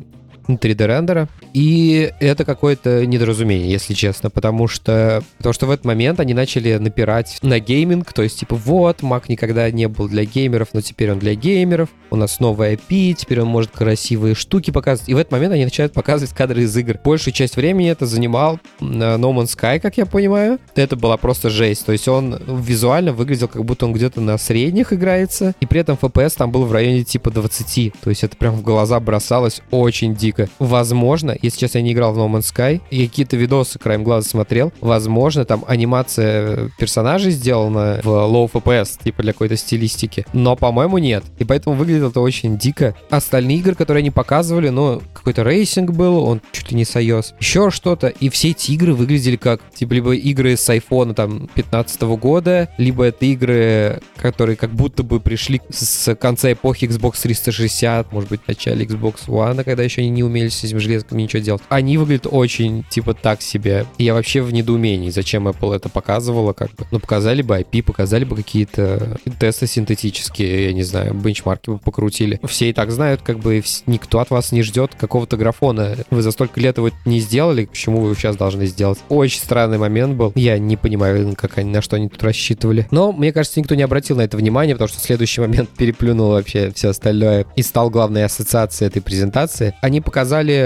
3D-рендера. 0.56 1.28
И 1.54 2.12
это 2.20 2.46
какое-то 2.46 3.06
недоразумение, 3.06 3.70
если 3.70 3.94
честно, 3.94 4.30
потому 4.30 4.68
что, 4.68 5.24
потому 5.38 5.54
что 5.54 5.66
в 5.66 5.72
этот 5.72 5.86
момент 5.86 6.20
они 6.20 6.34
начали 6.34 6.76
напирать 6.76 7.40
на 7.42 7.60
гейминг, 7.60 8.14
то 8.14 8.24
есть 8.24 8.40
типа 8.40 8.56
вот, 8.56 9.02
Mac 9.02 9.24
никогда 9.28 9.70
не 9.72 9.88
был 9.88 10.08
для 10.08 10.26
геймеров, 10.26 10.70
но 10.74 10.82
теперь 10.82 11.12
он 11.12 11.20
для 11.20 11.36
геймеров, 11.36 11.90
у 12.10 12.16
нас 12.16 12.40
новая 12.40 12.76
API, 12.76 13.14
теперь 13.14 13.42
он 13.42 13.48
может 13.48 13.72
красивые 13.72 14.36
штуки 14.36 14.72
показывать. 14.72 15.10
И 15.10 15.14
в 15.14 15.18
этот 15.18 15.32
момент 15.32 15.54
они 15.54 15.66
начинают 15.66 15.94
показывать 15.94 16.34
кадры 16.34 16.64
из 16.64 16.76
игр. 16.78 16.98
Большую 17.04 17.34
часть 17.34 17.58
времени 17.58 17.90
это 17.90 18.06
занимал 18.06 18.60
No 18.80 19.18
Man's 19.20 19.58
Sky, 19.58 19.80
как 19.80 19.98
я 19.98 20.06
понимаю. 20.06 20.60
Это 20.76 20.96
была 20.96 21.18
просто 21.18 21.50
жесть. 21.50 21.86
То 21.86 21.92
есть 21.92 22.08
он 22.08 22.42
визуально 22.48 23.12
выглядел, 23.12 23.48
как 23.48 23.66
будто 23.66 23.86
он 23.86 23.94
где-то 23.94 24.22
на 24.22 24.38
средних 24.38 24.94
играется, 24.94 25.54
и 25.60 25.66
при 25.66 25.82
этом 25.82 25.98
FPS 26.00 26.36
там 26.38 26.52
был 26.52 26.66
в 26.66 26.72
районе 26.72 27.04
типа 27.04 27.32
20. 27.32 27.94
То 28.02 28.10
есть 28.10 28.24
это 28.24 28.38
прям 28.38 28.56
в 28.56 28.62
глаза 28.62 29.00
бросалось 29.00 29.62
очень 29.72 30.16
дико. 30.16 30.37
Возможно, 30.60 31.36
если 31.42 31.60
честно, 31.60 31.80
я 31.80 31.84
не 31.84 31.94
играл 31.94 32.14
в 32.14 32.18
No 32.18 32.30
Man's 32.30 32.54
Sky, 32.54 32.82
и 32.90 33.08
какие-то 33.08 33.38
видосы 33.38 33.80
краем 33.80 34.04
глаза 34.04 34.30
смотрел, 34.30 34.72
возможно, 34.82 35.46
там 35.46 35.64
анимация 35.68 36.72
персонажей 36.78 37.32
сделана 37.32 38.00
в 38.04 38.08
low 38.08 38.52
FPS, 38.52 39.04
типа 39.04 39.24
для 39.24 39.34
какой-то 39.34 39.58
стилистики, 39.58 40.26
но, 40.34 40.56
по-моему, 40.56 40.98
нет. 40.98 41.24
И 41.40 41.44
поэтому 41.44 41.76
выглядит 41.76 42.04
это 42.04 42.22
очень 42.22 42.58
дико. 42.58 42.96
Остальные 43.10 43.58
игры, 43.58 43.76
которые 43.76 44.02
они 44.02 44.12
показывали, 44.12 44.70
ну, 44.70 45.02
какой-то 45.14 45.44
racing 45.44 45.92
был, 45.92 46.24
он 46.24 46.42
чуть 46.52 46.72
ли 46.72 46.78
не 46.78 46.86
с 46.86 46.96
iOS, 46.96 47.34
еще 47.40 47.72
что-то, 47.72 48.08
и 48.08 48.30
все 48.30 48.52
эти 48.52 48.72
игры 48.72 48.94
выглядели 48.94 49.36
как, 49.36 49.62
типа, 49.74 49.94
либо 49.94 50.16
игры 50.16 50.56
с 50.56 50.70
iPhone 50.70 51.14
там 51.14 51.50
15 51.54 52.02
года, 52.02 52.70
либо 52.78 53.06
это 53.06 53.26
игры, 53.26 54.02
которые 54.18 54.56
как 54.56 54.72
будто 54.72 55.04
бы 55.04 55.20
пришли 55.20 55.62
с 55.70 56.16
конца 56.16 56.52
эпохи 56.52 56.86
Xbox 56.86 57.22
360, 57.22 58.12
может 58.12 58.30
быть, 58.30 58.42
в 58.44 58.48
начале 58.48 58.86
Xbox 58.86 59.28
One, 59.28 59.64
когда 59.64 59.84
еще 59.84 60.02
они 60.02 60.10
не 60.10 60.24
умели 60.28 60.50
с 60.50 60.64
этим 60.64 60.80
железком 60.80 61.18
ничего 61.18 61.42
делать. 61.42 61.62
Они 61.70 61.98
выглядят 61.98 62.28
очень, 62.30 62.84
типа, 62.90 63.14
так 63.14 63.42
себе. 63.42 63.86
Я 63.98 64.14
вообще 64.14 64.42
в 64.42 64.54
недоумении, 64.54 65.10
зачем 65.10 65.48
Apple 65.48 65.76
это 65.76 65.90
показывала, 65.90 66.54
как 66.54 66.70
бы. 66.76 66.86
Ну, 66.92 67.00
показали 67.00 67.42
бы 67.42 67.58
IP, 67.58 67.84
показали 67.84 68.24
бы 68.24 68.36
какие-то 68.36 69.20
тесты 69.40 69.68
синтетические, 69.68 70.66
я 70.66 70.74
не 70.74 70.84
знаю, 70.84 71.14
бенчмарки 71.14 71.70
бы 71.70 71.78
покрутили. 71.78 72.40
Все 72.44 72.70
и 72.70 72.74
так 72.74 72.92
знают, 72.92 73.22
как 73.22 73.40
бы, 73.40 73.64
никто 73.86 74.20
от 74.20 74.30
вас 74.30 74.52
не 74.52 74.64
ждет 74.64 74.96
какого-то 74.96 75.38
графона. 75.38 75.96
Вы 76.10 76.22
за 76.22 76.32
столько 76.32 76.60
лет 76.60 76.78
его 76.78 76.92
не 77.06 77.20
сделали, 77.20 77.66
почему 77.66 78.02
вы 78.02 78.16
сейчас 78.16 78.36
должны 78.36 78.66
сделать? 78.66 79.00
Очень 79.10 79.42
странный 79.42 79.78
момент 79.78 80.16
был. 80.16 80.32
Я 80.36 80.58
не 80.60 80.78
понимаю, 80.78 81.36
как 81.36 81.58
они, 81.58 81.72
на 81.72 81.82
что 81.82 81.96
они 81.96 82.10
тут 82.10 82.22
рассчитывали. 82.24 82.88
Но, 82.92 83.12
мне 83.12 83.32
кажется, 83.32 83.60
никто 83.60 83.76
не 83.76 83.84
обратил 83.84 84.18
на 84.18 84.22
это 84.22 84.38
внимания, 84.38 84.74
потому 84.74 84.90
что 84.90 85.00
следующий 85.00 85.42
момент 85.42 85.70
переплюнул 85.78 86.30
вообще 86.30 86.72
все 86.76 86.90
остальное 86.90 87.46
и 87.56 87.62
стал 87.62 87.90
главной 87.90 88.26
ассоциацией 88.26 88.90
этой 88.90 89.02
презентации. 89.02 89.74
Они 89.82 90.02
показали 90.02 90.17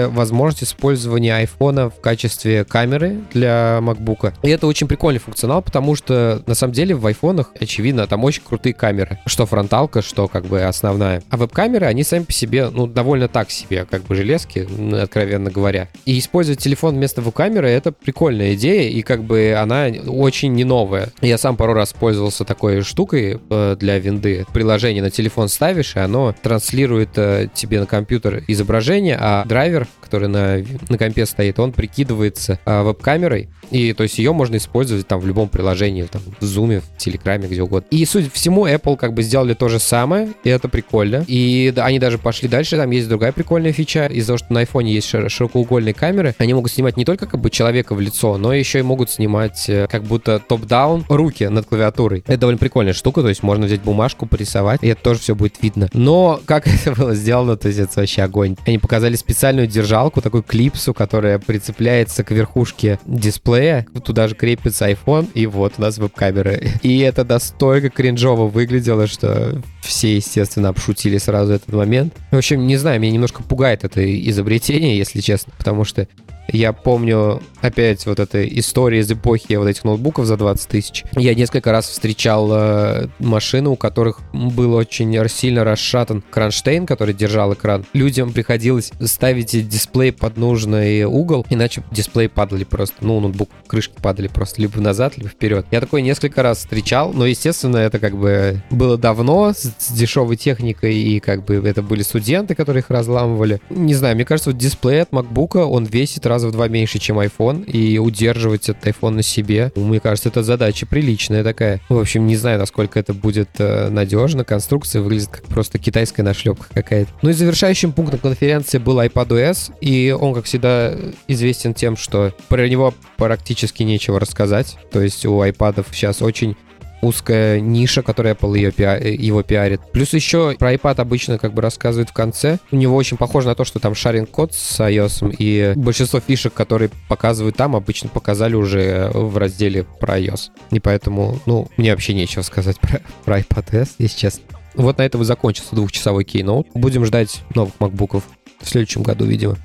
возможность 0.08 0.64
использования 0.64 1.34
айфона 1.34 1.90
в 1.90 2.00
качестве 2.00 2.64
камеры 2.64 3.20
для 3.32 3.78
MacBook. 3.82 4.34
И 4.42 4.48
это 4.48 4.66
очень 4.66 4.86
прикольный 4.88 5.20
функционал, 5.20 5.62
потому 5.62 5.94
что 5.94 6.42
на 6.46 6.54
самом 6.54 6.72
деле 6.72 6.94
в 6.94 7.06
айфонах, 7.06 7.50
очевидно, 7.60 8.06
там 8.06 8.24
очень 8.24 8.42
крутые 8.42 8.74
камеры. 8.74 9.18
Что 9.26 9.46
фронталка, 9.46 10.02
что 10.02 10.28
как 10.28 10.46
бы 10.46 10.62
основная. 10.62 11.22
А 11.30 11.36
веб-камеры, 11.36 11.86
они 11.86 12.04
сами 12.04 12.24
по 12.24 12.32
себе, 12.32 12.68
ну, 12.68 12.86
довольно 12.86 13.28
так 13.28 13.50
себе, 13.50 13.86
как 13.88 14.02
бы 14.04 14.14
железки, 14.14 14.68
откровенно 14.94 15.50
говоря. 15.50 15.88
И 16.04 16.18
использовать 16.18 16.60
телефон 16.60 16.96
вместо 16.96 17.20
веб-камеры— 17.20 17.68
это 17.70 17.92
прикольная 17.92 18.54
идея, 18.54 18.88
и 18.88 19.02
как 19.02 19.24
бы 19.24 19.56
она 19.58 19.88
очень 20.06 20.52
не 20.52 20.64
новая. 20.64 21.10
Я 21.20 21.38
сам 21.38 21.56
пару 21.56 21.74
раз 21.74 21.92
пользовался 21.92 22.44
такой 22.44 22.82
штукой 22.82 23.40
э, 23.50 23.76
для 23.78 23.98
винды. 23.98 24.46
Приложение 24.52 25.02
на 25.02 25.10
телефон 25.10 25.48
ставишь, 25.48 25.96
и 25.96 25.98
оно 25.98 26.34
транслирует 26.42 27.10
э, 27.16 27.48
тебе 27.52 27.80
на 27.80 27.86
компьютер 27.86 28.42
изображение, 28.46 29.16
а 29.20 29.41
драйвер, 29.44 29.86
который 30.00 30.28
на, 30.28 30.58
на 30.88 30.98
компе 30.98 31.26
стоит, 31.26 31.58
он 31.58 31.72
прикидывается 31.72 32.58
а, 32.64 32.82
веб-камерой, 32.82 33.48
и 33.70 33.92
то 33.92 34.02
есть 34.02 34.18
ее 34.18 34.32
можно 34.32 34.56
использовать 34.56 35.06
там 35.06 35.20
в 35.20 35.26
любом 35.26 35.48
приложении, 35.48 36.02
там 36.02 36.22
в 36.40 36.44
Zoom, 36.44 36.80
в 36.80 36.98
Телеграме, 36.98 37.48
где 37.48 37.62
угодно. 37.62 37.86
И 37.90 38.04
суть 38.04 38.32
всему, 38.32 38.66
Apple 38.66 38.96
как 38.96 39.14
бы 39.14 39.22
сделали 39.22 39.54
то 39.54 39.68
же 39.68 39.78
самое, 39.78 40.32
и 40.44 40.50
это 40.50 40.68
прикольно. 40.68 41.24
И 41.26 41.72
да, 41.74 41.86
они 41.86 41.98
даже 41.98 42.18
пошли 42.18 42.48
дальше, 42.48 42.76
там 42.76 42.90
есть 42.90 43.08
другая 43.08 43.32
прикольная 43.32 43.72
фича, 43.72 44.06
из-за 44.06 44.28
того, 44.28 44.38
что 44.38 44.52
на 44.52 44.62
iPhone 44.62 44.84
есть 44.84 45.08
широкоугольные 45.08 45.94
камеры, 45.94 46.34
они 46.38 46.54
могут 46.54 46.72
снимать 46.72 46.96
не 46.96 47.04
только 47.04 47.26
как 47.26 47.40
бы 47.40 47.50
человека 47.50 47.94
в 47.94 48.00
лицо, 48.00 48.36
но 48.36 48.52
еще 48.52 48.80
и 48.80 48.82
могут 48.82 49.10
снимать 49.10 49.68
э, 49.68 49.86
как 49.90 50.02
будто 50.04 50.38
топ-даун 50.38 51.04
руки 51.08 51.44
над 51.44 51.66
клавиатурой. 51.66 52.20
Это 52.26 52.38
довольно 52.38 52.58
прикольная 52.58 52.92
штука, 52.92 53.22
то 53.22 53.28
есть 53.28 53.42
можно 53.42 53.66
взять 53.66 53.80
бумажку, 53.80 54.26
порисовать, 54.26 54.82
и 54.82 54.88
это 54.88 55.02
тоже 55.02 55.20
все 55.20 55.34
будет 55.34 55.62
видно. 55.62 55.88
Но 55.92 56.40
как 56.44 56.66
это 56.66 56.92
было 56.92 57.14
сделано, 57.14 57.56
то 57.56 57.68
есть 57.68 57.80
это 57.80 58.00
вообще 58.00 58.22
огонь. 58.22 58.56
Они 58.66 58.78
показали 58.78 59.16
специальную 59.22 59.66
держалку, 59.66 60.20
такую 60.20 60.42
клипсу, 60.42 60.92
которая 60.92 61.38
прицепляется 61.38 62.24
к 62.24 62.32
верхушке 62.32 62.98
дисплея, 63.06 63.86
туда 64.04 64.28
же 64.28 64.34
крепится 64.34 64.90
iPhone, 64.90 65.28
и 65.34 65.46
вот 65.46 65.74
у 65.78 65.82
нас 65.82 65.98
веб-камера. 65.98 66.54
И 66.82 66.98
это 66.98 67.24
настолько 67.24 67.88
кринжово 67.88 68.48
выглядело, 68.48 69.06
что 69.06 69.62
все, 69.80 70.16
естественно, 70.16 70.68
обшутили 70.70 71.18
сразу 71.18 71.52
этот 71.52 71.72
момент. 71.72 72.14
В 72.30 72.36
общем, 72.36 72.66
не 72.66 72.76
знаю, 72.76 73.00
меня 73.00 73.12
немножко 73.12 73.42
пугает 73.42 73.84
это 73.84 74.02
изобретение, 74.28 74.98
если 74.98 75.20
честно, 75.20 75.52
потому 75.56 75.84
что 75.84 76.08
Я 76.52 76.74
помню 76.74 77.40
опять 77.62 78.04
вот 78.06 78.20
эта 78.20 78.46
история 78.46 79.00
из 79.00 79.10
эпохи 79.10 79.54
вот 79.54 79.68
этих 79.68 79.84
ноутбуков 79.84 80.26
за 80.26 80.36
20 80.36 80.68
тысяч. 80.68 81.04
Я 81.16 81.34
несколько 81.34 81.72
раз 81.72 81.88
встречал 81.88 82.50
э, 82.52 83.08
машины, 83.18 83.70
у 83.70 83.76
которых 83.76 84.20
был 84.32 84.74
очень 84.74 85.12
сильно 85.28 85.64
расшатан 85.64 86.22
кронштейн, 86.30 86.86
который 86.86 87.14
держал 87.14 87.54
экран. 87.54 87.86
Людям 87.94 88.32
приходилось 88.32 88.92
ставить 89.00 89.68
дисплей 89.68 90.12
под 90.12 90.36
нужный 90.36 91.04
угол, 91.04 91.46
иначе 91.48 91.82
дисплей 91.90 92.28
падали 92.28 92.64
просто. 92.64 92.96
Ну, 93.00 93.20
ноутбук, 93.20 93.48
крышки 93.66 93.94
падали 94.00 94.28
просто 94.28 94.60
либо 94.60 94.80
назад, 94.80 95.16
либо 95.16 95.30
вперед. 95.30 95.66
Я 95.70 95.80
такой 95.80 96.02
несколько 96.02 96.42
раз 96.42 96.58
встречал, 96.58 97.12
но, 97.12 97.26
естественно, 97.26 97.78
это 97.78 97.98
как 97.98 98.16
бы 98.16 98.62
было 98.70 98.98
давно, 98.98 99.52
с, 99.52 99.72
с 99.78 99.92
дешевой 99.92 100.36
техникой, 100.36 100.94
и 100.96 101.20
как 101.20 101.44
бы 101.44 101.54
это 101.54 101.82
были 101.82 102.02
студенты, 102.02 102.54
которые 102.54 102.82
их 102.82 102.90
разламывали. 102.90 103.60
Не 103.70 103.94
знаю, 103.94 104.16
мне 104.16 104.24
кажется, 104.24 104.50
вот 104.50 104.58
дисплей 104.58 105.02
от 105.02 105.10
MacBook, 105.10 105.58
он 105.58 105.84
весит 105.84 106.26
раза 106.42 106.48
в 106.48 106.52
два 106.52 106.68
меньше, 106.68 106.98
чем 106.98 107.20
iPhone, 107.20 107.64
и 107.64 107.98
удерживать 107.98 108.68
этот 108.68 108.84
iPhone 108.86 109.10
на 109.10 109.22
себе, 109.22 109.72
мне 109.76 110.00
кажется, 110.00 110.28
это 110.28 110.42
задача 110.42 110.86
приличная 110.86 111.44
такая. 111.44 111.80
В 111.88 111.98
общем, 111.98 112.26
не 112.26 112.36
знаю, 112.36 112.58
насколько 112.58 112.98
это 112.98 113.14
будет 113.14 113.48
э, 113.58 113.88
надежно. 113.88 114.44
Конструкция 114.44 115.02
выглядит 115.02 115.28
как 115.28 115.44
просто 115.44 115.78
китайская 115.78 116.22
нашлепка 116.22 116.66
какая-то. 116.72 117.10
Ну 117.22 117.30
и 117.30 117.32
завершающим 117.32 117.92
пунктом 117.92 118.18
конференции 118.18 118.78
был 118.78 119.00
iPadOS, 119.00 119.72
и 119.80 120.14
он, 120.18 120.34
как 120.34 120.44
всегда, 120.44 120.94
известен 121.28 121.74
тем, 121.74 121.96
что 121.96 122.34
про 122.48 122.68
него 122.68 122.92
практически 123.16 123.82
нечего 123.84 124.18
рассказать. 124.18 124.76
То 124.90 125.00
есть 125.00 125.24
у 125.26 125.42
iPad 125.42 125.84
сейчас 125.92 126.22
очень 126.22 126.56
узкая 127.02 127.60
ниша, 127.60 128.02
которая 128.02 128.34
Apple 128.34 128.56
ее 128.56 128.70
пиа- 128.70 129.06
его 129.06 129.42
пиарит. 129.42 129.80
Плюс 129.92 130.14
еще 130.14 130.54
про 130.58 130.72
iPad 130.72 131.00
обычно 131.00 131.38
как 131.38 131.52
бы 131.52 131.60
рассказывают 131.60 132.10
в 132.10 132.12
конце. 132.12 132.58
У 132.70 132.76
него 132.76 132.96
очень 132.96 133.16
похоже 133.16 133.48
на 133.48 133.54
то, 133.54 133.64
что 133.64 133.78
там 133.80 133.94
шаринг 133.94 134.30
код 134.30 134.54
с 134.54 134.80
iOS, 134.80 135.34
и 135.38 135.74
большинство 135.76 136.20
фишек, 136.20 136.54
которые 136.54 136.90
показывают 137.08 137.56
там, 137.56 137.76
обычно 137.76 138.08
показали 138.08 138.54
уже 138.54 139.10
в 139.12 139.36
разделе 139.36 139.84
про 139.84 140.18
iOS. 140.18 140.50
И 140.70 140.80
поэтому, 140.80 141.38
ну, 141.44 141.68
мне 141.76 141.90
вообще 141.90 142.14
нечего 142.14 142.42
сказать 142.42 142.78
про, 142.80 143.00
про 143.24 143.40
iPadOS, 143.40 143.90
если 143.98 144.18
честно. 144.18 144.44
Вот 144.74 144.98
на 144.98 145.02
этом 145.02 145.20
и 145.20 145.24
закончился 145.24 145.74
двухчасовой 145.74 146.24
кейноут. 146.24 146.68
Будем 146.72 147.04
ждать 147.04 147.42
новых 147.54 147.74
макбуков 147.78 148.24
в 148.60 148.68
следующем 148.68 149.02
году, 149.02 149.26
видимо. 149.26 149.58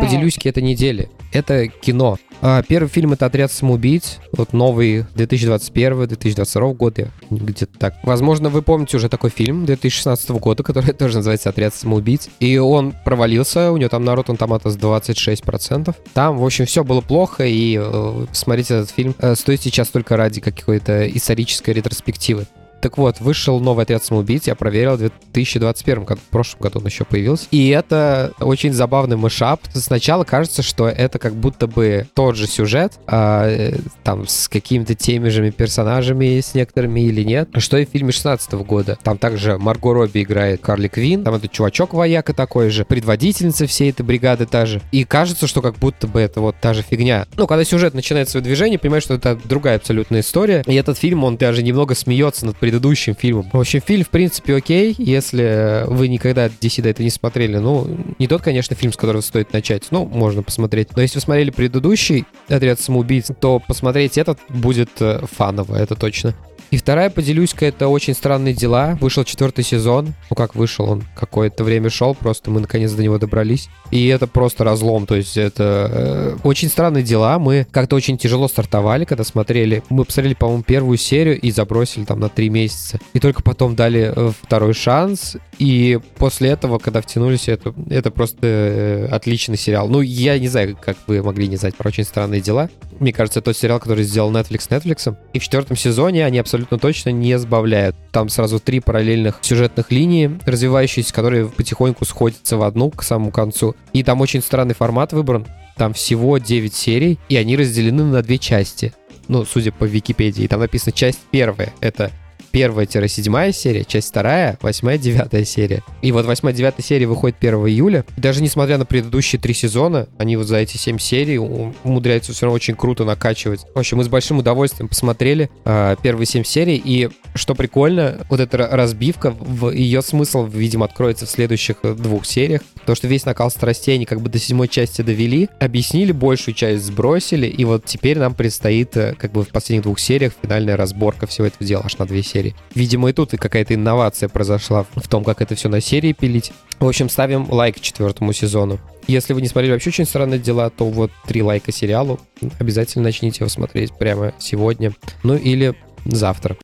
Поделюсь 0.00 0.38
этой 0.44 0.62
недели. 0.62 1.08
Это 1.32 1.68
кино. 1.68 2.16
А, 2.40 2.62
первый 2.62 2.88
фильм 2.88 3.12
это 3.12 3.26
«Отряд 3.26 3.50
самоубийц», 3.50 4.18
вот 4.32 4.52
новый 4.52 5.06
2021-2022 5.14 6.74
года, 6.74 7.10
где-то 7.30 7.78
так. 7.78 7.94
Возможно, 8.02 8.50
вы 8.50 8.62
помните 8.62 8.96
уже 8.98 9.08
такой 9.08 9.30
фильм 9.30 9.64
2016 9.64 10.30
года, 10.30 10.62
который 10.64 10.92
тоже 10.92 11.16
называется 11.16 11.48
«Отряд 11.48 11.74
самоубийц». 11.74 12.28
И 12.40 12.58
он 12.58 12.94
провалился, 13.04 13.72
у 13.72 13.76
него 13.76 13.88
там 13.88 14.04
народ 14.04 14.30
он 14.30 14.36
Tomatoes 14.36 14.78
26%. 14.78 15.94
Там, 16.12 16.36
в 16.36 16.44
общем, 16.44 16.66
все 16.66 16.84
было 16.84 17.00
плохо, 17.00 17.44
и 17.46 17.78
э, 17.80 18.26
смотрите 18.32 18.74
этот 18.74 18.90
фильм 18.90 19.14
э, 19.18 19.34
стоит 19.34 19.62
сейчас 19.62 19.88
только 19.88 20.16
ради 20.16 20.40
какой-то 20.40 21.08
исторической 21.08 21.70
ретроспективы. 21.70 22.46
Так 22.84 22.98
вот, 22.98 23.18
вышел 23.18 23.60
новый 23.60 23.84
отряд 23.84 24.04
самоубийц, 24.04 24.46
я 24.46 24.54
проверил, 24.54 24.96
в 24.96 24.98
2021 24.98 26.04
году, 26.04 26.20
в 26.20 26.30
прошлом 26.30 26.60
году 26.60 26.80
он 26.80 26.86
еще 26.86 27.06
появился. 27.06 27.46
И 27.50 27.70
это 27.70 28.34
очень 28.40 28.74
забавный 28.74 29.16
мышап. 29.16 29.62
Сначала 29.72 30.24
кажется, 30.24 30.60
что 30.62 30.86
это 30.86 31.18
как 31.18 31.34
будто 31.34 31.66
бы 31.66 32.06
тот 32.12 32.36
же 32.36 32.46
сюжет, 32.46 32.92
а, 33.06 33.72
там 34.02 34.28
с 34.28 34.48
какими-то 34.48 34.94
теми 34.94 35.30
же 35.30 35.50
персонажами, 35.50 36.38
с 36.38 36.52
некоторыми 36.52 37.00
или 37.00 37.22
нет, 37.22 37.48
что 37.56 37.78
и 37.78 37.86
в 37.86 37.88
фильме 37.88 38.12
16 38.12 38.52
года. 38.52 38.98
Там 39.02 39.16
также 39.16 39.56
Марго 39.56 39.94
Робби 39.94 40.22
играет 40.22 40.60
Карли 40.60 40.88
Квин, 40.88 41.24
там 41.24 41.36
этот 41.36 41.52
чувачок 41.52 41.94
вояка 41.94 42.34
такой 42.34 42.68
же, 42.68 42.84
предводительница 42.84 43.66
всей 43.66 43.92
этой 43.92 44.02
бригады 44.02 44.44
та 44.44 44.66
же. 44.66 44.82
И 44.92 45.04
кажется, 45.04 45.46
что 45.46 45.62
как 45.62 45.76
будто 45.76 46.06
бы 46.06 46.20
это 46.20 46.42
вот 46.42 46.56
та 46.60 46.74
же 46.74 46.82
фигня. 46.82 47.26
Ну, 47.38 47.46
когда 47.46 47.64
сюжет 47.64 47.94
начинает 47.94 48.28
свое 48.28 48.44
движение, 48.44 48.78
понимаешь, 48.78 49.04
что 49.04 49.14
это 49.14 49.40
другая 49.42 49.76
абсолютная 49.76 50.20
история. 50.20 50.62
И 50.66 50.74
этот 50.74 50.98
фильм, 50.98 51.24
он 51.24 51.38
даже 51.38 51.62
немного 51.62 51.94
смеется 51.94 52.44
над 52.44 52.58
предыдущим 52.58 52.73
предыдущим 52.74 53.14
фильмом. 53.14 53.48
В 53.52 53.60
общем, 53.60 53.80
фильм, 53.80 54.04
в 54.04 54.08
принципе, 54.08 54.56
окей, 54.56 54.94
если 54.98 55.84
вы 55.86 56.08
никогда 56.08 56.46
DC 56.46 56.82
до 56.82 56.88
этого 56.88 57.04
не 57.04 57.10
смотрели. 57.10 57.58
Ну, 57.58 57.86
не 58.18 58.26
тот, 58.26 58.42
конечно, 58.42 58.74
фильм, 58.74 58.92
с 58.92 58.96
которого 58.96 59.20
стоит 59.20 59.52
начать. 59.52 59.84
Ну, 59.92 60.04
можно 60.06 60.42
посмотреть. 60.42 60.88
Но 60.96 61.02
если 61.02 61.18
вы 61.18 61.20
смотрели 61.20 61.50
предыдущий 61.50 62.24
«Отряд 62.48 62.80
самоубийц», 62.80 63.30
то 63.40 63.60
посмотреть 63.60 64.18
этот 64.18 64.40
будет 64.48 64.90
э, 65.00 65.20
фаново, 65.30 65.76
это 65.76 65.94
точно. 65.94 66.34
И 66.74 66.76
вторая, 66.76 67.08
поделюсь-ка, 67.08 67.66
это 67.66 67.86
«Очень 67.86 68.14
странные 68.14 68.52
дела». 68.52 68.98
Вышел 69.00 69.22
четвертый 69.22 69.62
сезон. 69.62 70.12
Ну, 70.28 70.34
как 70.34 70.56
вышел 70.56 70.90
он? 70.90 71.04
Какое-то 71.14 71.62
время 71.62 71.88
шел, 71.88 72.16
просто 72.16 72.50
мы 72.50 72.60
наконец 72.60 72.90
до 72.90 73.00
него 73.00 73.16
добрались. 73.16 73.68
И 73.92 74.08
это 74.08 74.26
просто 74.26 74.64
разлом, 74.64 75.06
то 75.06 75.14
есть 75.14 75.36
это 75.36 75.88
э, 75.88 76.36
«Очень 76.42 76.68
странные 76.68 77.04
дела». 77.04 77.38
Мы 77.38 77.64
как-то 77.70 77.94
очень 77.94 78.18
тяжело 78.18 78.48
стартовали, 78.48 79.04
когда 79.04 79.22
смотрели. 79.22 79.84
Мы 79.88 80.04
посмотрели, 80.04 80.34
по-моему, 80.34 80.64
первую 80.64 80.98
серию 80.98 81.40
и 81.40 81.52
забросили 81.52 82.06
там 82.06 82.18
на 82.18 82.28
три 82.28 82.50
месяца. 82.50 82.98
И 83.12 83.20
только 83.20 83.44
потом 83.44 83.76
дали 83.76 84.12
э, 84.12 84.32
второй 84.42 84.74
шанс. 84.74 85.36
И 85.60 86.00
после 86.16 86.48
этого, 86.50 86.80
когда 86.80 87.00
втянулись, 87.00 87.46
это, 87.46 87.72
это 87.88 88.10
просто 88.10 88.38
э, 88.42 89.06
отличный 89.12 89.56
сериал. 89.56 89.88
Ну, 89.88 90.00
я 90.00 90.40
не 90.40 90.48
знаю, 90.48 90.76
как 90.76 90.96
вы 91.06 91.22
могли 91.22 91.46
не 91.46 91.54
знать 91.54 91.76
про 91.76 91.86
«Очень 91.86 92.02
странные 92.02 92.40
дела». 92.40 92.68
Мне 92.98 93.12
кажется, 93.12 93.40
это 93.40 93.46
тот 93.46 93.56
сериал, 93.56 93.80
который 93.80 94.04
сделал 94.04 94.32
Netflix 94.32 94.68
Netflix. 94.68 95.16
И 95.32 95.38
в 95.38 95.42
четвертом 95.42 95.76
сезоне 95.76 96.24
они 96.24 96.38
абсолютно 96.38 96.63
абсолютно 96.64 96.78
точно 96.78 97.10
не 97.10 97.38
сбавляют. 97.38 97.96
Там 98.10 98.28
сразу 98.28 98.58
три 98.58 98.80
параллельных 98.80 99.38
сюжетных 99.42 99.90
линии, 99.90 100.38
развивающиеся, 100.46 101.12
которые 101.12 101.46
потихоньку 101.46 102.04
сходятся 102.04 102.56
в 102.56 102.62
одну 102.62 102.90
к 102.90 103.02
самому 103.02 103.30
концу. 103.30 103.76
И 103.92 104.02
там 104.02 104.20
очень 104.20 104.42
странный 104.42 104.74
формат 104.74 105.12
выбран. 105.12 105.46
Там 105.76 105.92
всего 105.92 106.38
9 106.38 106.72
серий, 106.72 107.18
и 107.28 107.36
они 107.36 107.56
разделены 107.56 108.04
на 108.04 108.22
две 108.22 108.38
части. 108.38 108.92
Ну, 109.28 109.44
судя 109.44 109.72
по 109.72 109.84
Википедии, 109.84 110.46
там 110.46 110.60
написано 110.60 110.92
часть 110.92 111.20
первая. 111.30 111.72
Это 111.80 112.10
первая-седьмая 112.50 113.52
серия, 113.52 113.84
часть 113.84 114.08
вторая, 114.08 114.58
восьмая, 114.62 114.98
девятая 114.98 115.44
серия. 115.44 115.82
И 116.02 116.12
вот 116.12 116.26
восьмая, 116.26 116.54
девятая 116.54 116.84
серия 116.84 117.06
выходит 117.06 117.36
1 117.40 117.54
июля. 117.66 118.04
Даже 118.16 118.42
несмотря 118.42 118.78
на 118.78 118.84
предыдущие 118.84 119.40
три 119.40 119.54
сезона, 119.54 120.08
они 120.18 120.36
вот 120.36 120.46
за 120.46 120.56
эти 120.56 120.76
семь 120.76 120.98
серий 120.98 121.38
умудряются 121.38 122.32
все 122.32 122.46
равно 122.46 122.56
очень 122.56 122.74
круто 122.74 123.04
накачивать. 123.04 123.64
В 123.74 123.78
общем, 123.78 123.98
мы 123.98 124.04
с 124.04 124.08
большим 124.08 124.38
удовольствием 124.38 124.88
посмотрели 124.88 125.50
э, 125.64 125.96
первые 126.02 126.26
семь 126.26 126.44
серий, 126.44 126.80
и 126.82 127.10
что 127.34 127.54
прикольно, 127.54 128.24
вот 128.28 128.40
эта 128.40 128.58
разбивка, 128.58 129.30
в 129.30 129.70
ее 129.70 130.02
смысл, 130.02 130.46
видимо, 130.46 130.86
откроется 130.86 131.26
в 131.26 131.30
следующих 131.30 131.76
двух 131.82 132.26
сериях. 132.26 132.62
То, 132.86 132.94
что 132.94 133.08
весь 133.08 133.24
накал 133.24 133.50
страстей 133.50 133.96
они 133.96 134.04
как 134.04 134.20
бы 134.20 134.28
до 134.28 134.38
седьмой 134.38 134.68
части 134.68 135.02
довели, 135.02 135.48
объяснили, 135.58 136.12
большую 136.12 136.54
часть 136.54 136.84
сбросили, 136.84 137.46
и 137.46 137.64
вот 137.64 137.84
теперь 137.84 138.18
нам 138.18 138.34
предстоит 138.34 138.96
э, 138.96 139.14
как 139.18 139.32
бы 139.32 139.42
в 139.42 139.48
последних 139.48 139.82
двух 139.82 139.98
сериях 139.98 140.32
финальная 140.40 140.76
разборка 140.76 141.26
всего 141.26 141.46
этого 141.46 141.66
дела 141.66 141.82
аж 141.84 141.98
на 141.98 142.06
две 142.06 142.22
серии. 142.22 142.54
Видимо, 142.74 143.10
и 143.10 143.12
тут 143.12 143.34
и 143.34 143.36
какая-то 143.36 143.74
инновация 143.74 144.28
произошла 144.28 144.86
в 144.94 145.08
том, 145.08 145.24
как 145.24 145.40
это 145.40 145.54
все 145.54 145.68
на 145.68 145.80
серии 145.80 146.12
пилить. 146.12 146.52
В 146.78 146.86
общем, 146.86 147.08
ставим 147.08 147.50
лайк 147.50 147.80
четвертому 147.80 148.32
сезону. 148.32 148.78
Если 149.06 149.32
вы 149.32 149.42
не 149.42 149.48
смотрели 149.48 149.72
вообще 149.72 149.90
очень 149.90 150.06
странные 150.06 150.40
дела, 150.40 150.70
то 150.70 150.88
вот 150.88 151.10
три 151.26 151.42
лайка 151.42 151.72
сериалу. 151.72 152.20
Обязательно 152.58 153.04
начните 153.04 153.38
его 153.40 153.48
смотреть 153.48 153.92
прямо 153.92 154.32
сегодня. 154.38 154.92
Ну 155.22 155.36
или 155.36 155.74
завтра. 156.04 156.56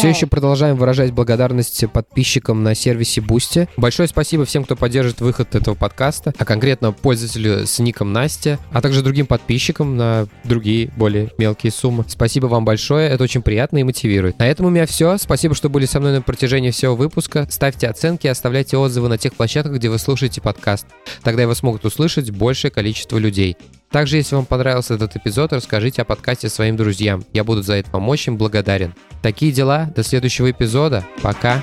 Все 0.00 0.08
еще 0.08 0.26
продолжаем 0.26 0.76
выражать 0.76 1.12
благодарность 1.12 1.84
подписчикам 1.92 2.62
на 2.62 2.74
сервисе 2.74 3.20
Boosty. 3.20 3.68
Большое 3.76 4.08
спасибо 4.08 4.46
всем, 4.46 4.64
кто 4.64 4.74
поддержит 4.74 5.20
выход 5.20 5.54
этого 5.54 5.74
подкаста, 5.74 6.32
а 6.38 6.46
конкретно 6.46 6.92
пользователю 6.92 7.66
с 7.66 7.78
ником 7.80 8.10
Настя, 8.10 8.58
а 8.72 8.80
также 8.80 9.02
другим 9.02 9.26
подписчикам 9.26 9.98
на 9.98 10.26
другие 10.44 10.90
более 10.96 11.32
мелкие 11.36 11.70
суммы. 11.70 12.06
Спасибо 12.08 12.46
вам 12.46 12.64
большое, 12.64 13.10
это 13.10 13.22
очень 13.24 13.42
приятно 13.42 13.76
и 13.76 13.82
мотивирует. 13.82 14.38
На 14.38 14.48
этом 14.48 14.64
у 14.64 14.70
меня 14.70 14.86
все. 14.86 15.18
Спасибо, 15.18 15.54
что 15.54 15.68
были 15.68 15.84
со 15.84 16.00
мной 16.00 16.14
на 16.14 16.22
протяжении 16.22 16.70
всего 16.70 16.96
выпуска. 16.96 17.46
Ставьте 17.50 17.86
оценки 17.86 18.26
и 18.26 18.30
оставляйте 18.30 18.78
отзывы 18.78 19.10
на 19.10 19.18
тех 19.18 19.34
площадках, 19.34 19.74
где 19.74 19.90
вы 19.90 19.98
слушаете 19.98 20.40
подкаст. 20.40 20.86
Тогда 21.22 21.42
его 21.42 21.54
смогут 21.54 21.84
услышать 21.84 22.30
большее 22.30 22.70
количество 22.70 23.18
людей. 23.18 23.54
Также, 23.90 24.18
если 24.18 24.36
вам 24.36 24.46
понравился 24.46 24.94
этот 24.94 25.16
эпизод, 25.16 25.52
расскажите 25.52 26.02
о 26.02 26.04
подкасте 26.04 26.48
своим 26.48 26.76
друзьям. 26.76 27.24
Я 27.32 27.42
буду 27.42 27.62
за 27.62 27.74
это 27.74 27.90
помочь 27.90 28.28
им 28.28 28.36
благодарен. 28.36 28.94
Такие 29.20 29.52
дела. 29.52 29.92
До 29.96 30.04
следующего 30.04 30.50
эпизода. 30.50 31.04
Пока. 31.22 31.60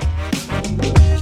thank 0.60 0.98
you 0.98 1.17